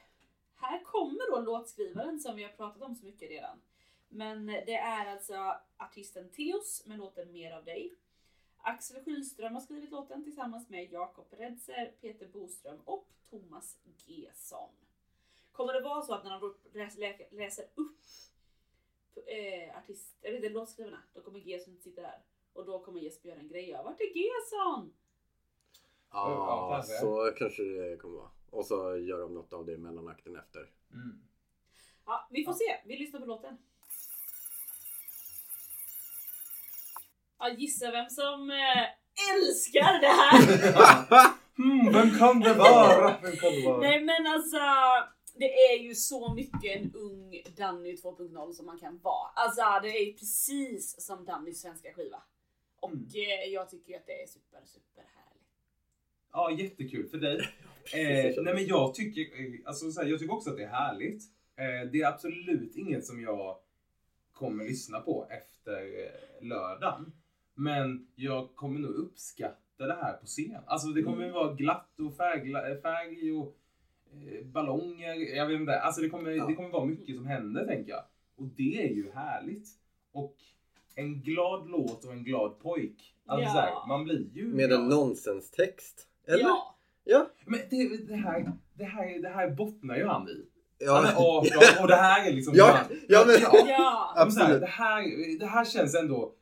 [0.66, 3.60] Här kommer då låtskrivaren som vi har pratat om så mycket redan.
[4.08, 7.94] Men det är alltså artisten Theos med låten Mer av dig.
[8.58, 14.70] Axel Schylström har skrivit låten tillsammans med Jakob Redser, Peter Boström och Thomas Gesson.
[15.52, 17.98] Kommer det vara så att när de läs- lä- läser upp
[19.26, 22.18] eh, artist, eller det, låtskrivarna, då kommer Gesson inte sitta där.
[22.52, 24.92] Och då kommer Jesper göra en grej av vart är Gesson?
[26.10, 28.30] Ja, så kanske det kommer vara.
[28.50, 30.60] Och så gör de något av det i mellanakten efter.
[30.92, 31.20] Mm.
[32.06, 32.76] Ja, vi får se.
[32.84, 33.58] Vi lyssnar på låten.
[37.38, 38.84] Ja, gissa vem som eh,
[39.34, 41.32] älskar det här!
[41.56, 43.18] hmm, vem kan det vara?
[43.22, 43.80] Vem kan det vara?
[43.80, 44.58] Nej men alltså,
[45.34, 49.28] det är ju så mycket en ung Danny 2.0 som man kan vara.
[49.34, 52.22] Alltså det är precis som Dannys svenska skiva.
[52.80, 53.08] Och Mm.
[53.14, 55.42] eh, jag tycker ju att det är super, super härligt.
[56.32, 57.48] Ja, jättekul för dig.
[57.94, 60.68] Eh, nej men jag tycker, eh, alltså, så här, jag tycker också att det är
[60.68, 61.22] härligt.
[61.56, 63.56] Eh, det är absolut inget som jag
[64.32, 67.12] kommer lyssna på efter eh, lördagen.
[67.54, 70.60] Men jag kommer nog uppskatta det här på scen.
[70.66, 73.56] Alltså det kommer vara glatt och färgla, eh, färg och
[74.12, 75.14] eh, ballonger.
[75.36, 75.80] Jag vet inte.
[75.80, 76.46] Alltså det kommer, Ja.
[76.46, 78.02] det kommer vara mycket som händer tänker jag.
[78.36, 79.68] Och det är ju härligt.
[80.12, 80.36] Och
[80.94, 83.14] en glad låt och en glad pojk.
[83.26, 83.52] Alltså Ja.
[83.52, 84.80] så här, man blir ju Med glad.
[84.80, 86.08] en nonsenstext.
[86.26, 86.42] Eller?
[86.44, 86.75] Ja.
[87.08, 87.30] Ja.
[87.44, 90.46] Men det, det, här, det, här, det här bottnar ju han i.
[90.78, 91.52] Ja, Han är 18
[91.82, 92.54] och det här är liksom...
[92.56, 94.12] Ja, han- ja, men- Ja.
[94.16, 94.60] men så här, Absolut.
[94.60, 96.34] det, här, det här känns ändå,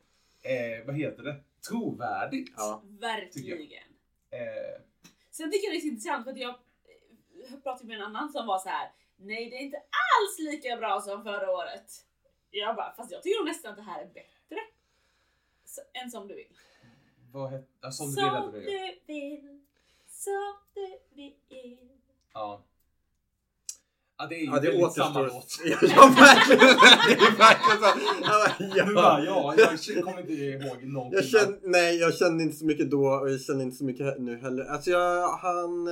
[0.43, 1.37] eh, vad heter det,
[1.69, 2.53] trovärdigt.
[2.57, 2.83] Ja.
[3.01, 3.83] Verkligen.
[4.31, 4.81] Eh,
[5.31, 6.55] Sen tycker jag det är så intressant för att jag
[7.63, 8.91] pratade med en annan som var så här.
[9.17, 11.91] Nej det är inte alls lika bra som förra året.
[12.51, 14.61] Jag bara, fast jag tycker nog nästan att det här är bättre.
[15.65, 16.47] Så, än som du vill.
[17.33, 18.71] vad heter, som du som vill är.
[18.71, 19.64] du vill.
[20.25, 21.79] Som du vill.
[22.35, 22.65] Ja.
[24.19, 25.59] Ja, det är ju Ja, det väldigt samma låt.
[25.65, 26.61] Ja, verkligen.
[27.09, 28.01] Det är verkligen så.
[28.23, 28.95] Ja, Du ja.
[28.95, 31.17] bara, ja, jag kommer inte ihåg någonting.
[31.17, 34.19] Jag kände, nej, jag kände inte så mycket då och jag känner inte så mycket
[34.21, 34.65] nu heller.
[34.65, 35.89] Alltså jag, han...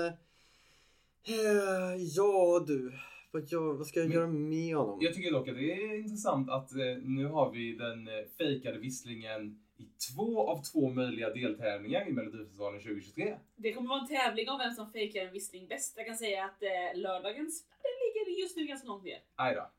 [1.24, 2.92] Eh, ja du.
[3.30, 4.98] Vad, gör, vad ska jag Men- göra med honom?
[5.02, 8.78] Jag tycker dock att det är intressant att eh, nu har vi den eh, fejkade
[8.78, 13.36] visslingen i två av två möjliga deltävlingar i Melodifestivalen 2023.
[13.56, 15.94] Det kommer vara en tävling om vem som fejkar en vissling bäst.
[15.96, 19.18] Jag kan säga att eh, lördagens, den ligger just nu ganska långt ner.
[19.36, 19.70] Aj då.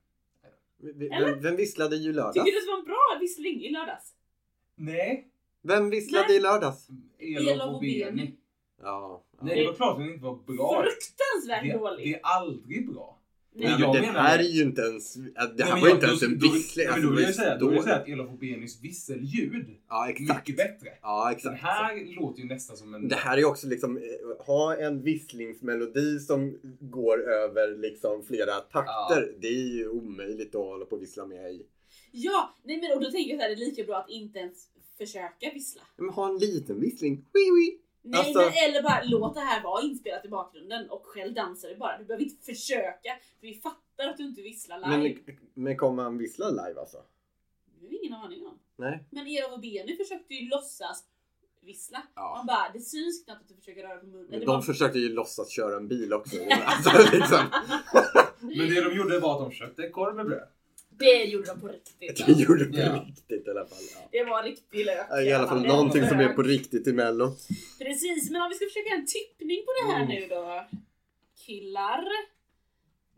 [0.77, 2.33] Vem, vem visslade i lördags?
[2.33, 4.15] Tycker du att det var en bra vissling i lördags?
[4.75, 5.27] Nej.
[5.61, 6.37] Vem visslade Nej.
[6.37, 6.87] i lördags?
[7.19, 8.03] Elof och Beni.
[8.05, 8.35] Beni.
[8.81, 9.23] Ja.
[9.31, 9.39] ja.
[9.41, 10.83] Nej, det var klart att den inte var bra.
[10.83, 12.05] Fruktansvärt Det, dålig.
[12.07, 13.19] det är aldrig bra.
[13.55, 15.13] Nej, Men jag det menar här är ju inte ens,
[15.57, 16.85] det här var ju inte ens då- en då- vissling.
[16.85, 19.65] nej, Alltså, men Då vill det jag säga, då vill jag säga att Elofobenius visselljud,
[19.89, 20.47] Ja, exakt.
[20.47, 20.89] mycket bättre.
[21.01, 21.61] Ja, Den exakt.
[21.61, 23.07] här låter ju nästan som en...
[23.07, 29.33] Det här är också liksom, eh, ha en visslingsmelodi som går över liksom flera takter.
[29.41, 31.65] Det är ju omöjligt att hålla på och vissla med i.
[32.11, 34.57] Ja, nej men och då tänker jag här, det är lika bra att inte ens
[34.97, 35.81] försöka vissla.
[35.97, 37.15] Men ha en liten vissling.
[37.33, 37.77] Wee wee.
[38.05, 41.69] Nej Alltså- men eller bara låt det här vara inspelat i bakgrunden och själv dansar
[41.69, 41.97] det bara.
[41.97, 45.19] Du behöver inte försöka för vi fattar att du inte visslar live.
[45.25, 46.97] Men, men kommer han vissla live alltså?
[47.79, 48.59] Det har vi ingen aning om.
[48.75, 49.03] Nej.
[49.09, 51.03] Men Eva och Benny försökte ju låtsas
[51.61, 52.03] vissla.
[52.15, 52.33] Ja.
[52.37, 54.27] Man bara, det syns knappt att du försöker röra på munnen.
[54.29, 56.35] Men de var- försökte ju låtsas köra en bil också.
[56.65, 57.39] alltså, liksom.
[58.39, 60.47] Men det de gjorde var att de köpte korv med bröd.
[60.99, 62.25] Det gjorde de på riktigt.
[62.25, 63.05] Det gjorde på Ja.
[63.07, 63.77] riktigt i alla fall.
[63.95, 63.99] Ja.
[64.11, 65.25] Det var riktig lök.
[65.27, 67.27] I alla fall någonting som är på riktigt i mello.
[67.79, 70.15] Precis, men om vi ska försöka göra en tippning på det här Mm.
[70.15, 70.65] nu då.
[71.45, 72.03] Killar.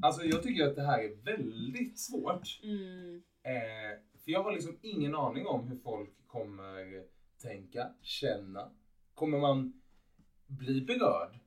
[0.01, 2.59] Alltså jag tycker att det här är väldigt svårt.
[2.63, 3.15] Mm.
[3.43, 7.03] Eh, för jag har liksom ingen aning om hur folk kommer
[7.41, 8.71] tänka, känna.
[9.13, 9.81] Kommer man
[10.47, 11.39] bli berörd?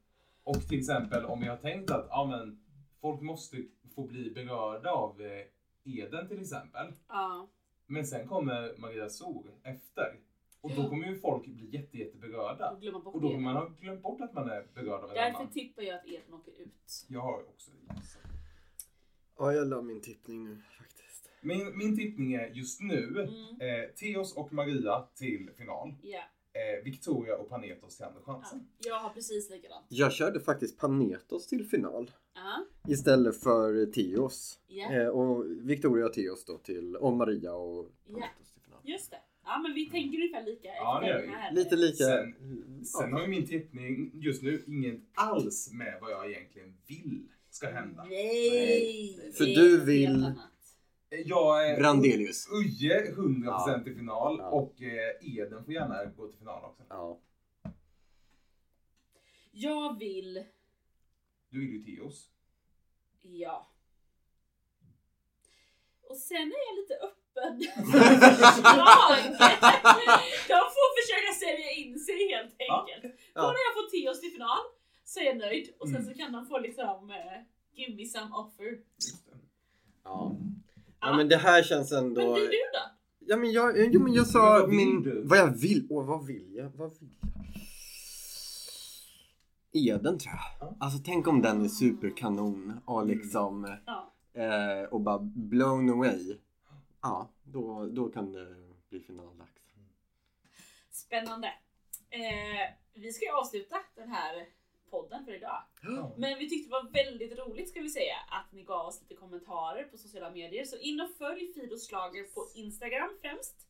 [0.45, 2.61] Och till exempel om jag har tänkt att ja, men,
[3.01, 3.57] folk måste
[3.95, 5.45] få bli berörda av eh,
[5.89, 6.93] Eden till exempel.
[7.09, 7.49] Ja.
[7.87, 10.21] Men sen kommer Maria Sol efter.
[10.61, 12.71] Och då kommer ju folk bli jätte, jätte berörda.
[12.71, 13.35] Och glömma bort Och då det.
[13.35, 15.53] kommer man ha glömt bort att man är berörd av en Därför annan.
[15.53, 17.07] tippar jag att Eden åker ut.
[17.09, 18.23] Jag har också gissat.
[19.39, 21.31] Ja, jag la min tippning nu faktiskt.
[21.43, 23.61] Min, min tippning är just nu Mm.
[23.85, 25.95] eh, Theos och Maria till final.
[26.03, 26.23] Ja.
[26.59, 28.69] Eh, Victoria och Panetos till andra chansen.
[28.79, 29.87] Jag har precis likadant.
[29.89, 32.65] Jag körde faktiskt Panetos till final Ja.
[32.93, 34.59] istället för Theos.
[34.69, 34.93] Ja.
[34.93, 38.13] Eh, och Victoria och Theos då till, och Maria och Ja.
[38.15, 38.81] Panetos till final.
[38.85, 39.17] Just det.
[39.45, 41.33] Ja men vi tänker ungefär lika Ja, det efter gör vi.
[41.33, 41.53] här.
[41.55, 42.05] Lite lika.
[42.05, 47.29] Sen- Sen har ju min tippning just nu inget alls med vad jag egentligen vill
[47.51, 48.05] ska hända.
[48.05, 49.33] Nej!
[49.35, 50.23] För det är du vill-.
[50.25, 50.31] Eh,
[51.11, 52.49] Jag är Brandelius.
[52.53, 54.49] Uje 100% i final Ja.
[54.49, 56.83] och eh, Eden får gärna gå till final också.
[56.89, 57.19] Ja.
[59.53, 60.45] Jag vill...
[61.51, 62.31] Du vill ju Theos.
[63.23, 63.71] Ja.
[66.03, 67.61] Och sen är jag lite öppen
[67.93, 69.19] för förslag.
[70.49, 72.87] De får försöka sälja in sig helt Ja.
[72.89, 73.21] enkelt.
[73.35, 73.41] Ja.
[73.41, 74.59] Kommer jag få Theos till final
[75.05, 76.09] så är jag nöjd och sen Mm.
[76.13, 77.43] så kan de få liksom eh,
[77.73, 78.79] give me some offer.
[80.05, 80.37] Ja.
[81.01, 82.21] Ja men det här känns ändå...
[82.21, 82.91] Men du, du då?
[83.21, 85.03] Ja men jag, jo, men jag sa Men vad min...
[85.03, 85.23] du?
[85.25, 85.87] Vad jag vill?
[85.91, 86.71] Åh vad vill jag?
[86.77, 87.29] Vad vill jag?
[89.73, 90.69] Eden tror jag.
[90.69, 90.77] Ja.
[90.81, 93.19] Alltså tänk om den är superkanon och Mm.
[93.19, 94.13] liksom Ja.
[94.43, 96.37] eh, och bara blown away.
[97.03, 98.47] Ja, då, då kan det
[98.91, 99.51] bli finaldags.
[100.91, 101.47] Spännande.
[102.11, 104.35] Eh, vi ska ju avsluta den här
[104.91, 105.63] podden för idag.
[106.17, 109.15] Men vi tyckte det var väldigt roligt ska vi säga att ni gav oss lite
[109.15, 110.65] kommentarer på sociala medier.
[110.65, 113.69] Så in och följ Fidos Schlager på Instagram främst.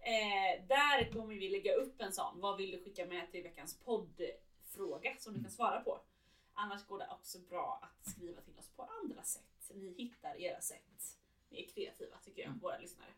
[0.00, 2.40] Eh, där kommer vi lägga upp en sån.
[2.40, 6.00] Vad vill du skicka med till veckans poddfråga som du kan svara på.
[6.54, 9.70] Annars går det också bra att skriva till oss på andra sätt.
[9.74, 11.16] Ni hittar era sätt.
[11.48, 13.10] Ni är kreativa tycker jag, våra lyssnare.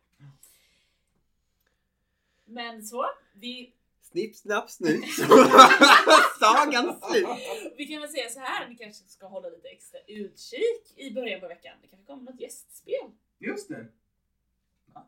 [2.45, 3.73] Men så, vi
[4.11, 5.05] Snipp, snapp, snipp.
[6.39, 7.27] Sagan slut.
[7.77, 11.39] Vi kan väl säga så här, ni kanske ska hålla lite extra utkik i början
[11.39, 11.73] på veckan.
[11.81, 13.11] Det kanske kommer något gästspel.
[13.39, 13.85] Just det.
[14.93, 15.05] Va?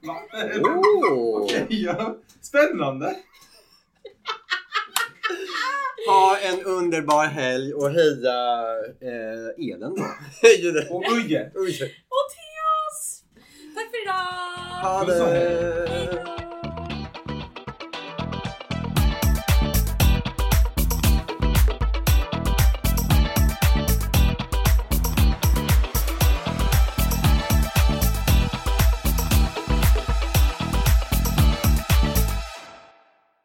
[0.00, 0.22] Va?
[0.62, 1.42] Oh.
[1.42, 2.16] Okej, ja.
[2.40, 3.16] Spännande.
[6.08, 8.66] Ha en underbar helg och heja
[9.00, 10.04] eh, Eden då.
[10.42, 10.88] Hej det.
[10.90, 11.50] Och Uje.
[11.54, 11.66] Och
[12.34, 13.24] Theos!
[13.74, 14.14] Tack för idag!
[14.82, 16.19] Ha det.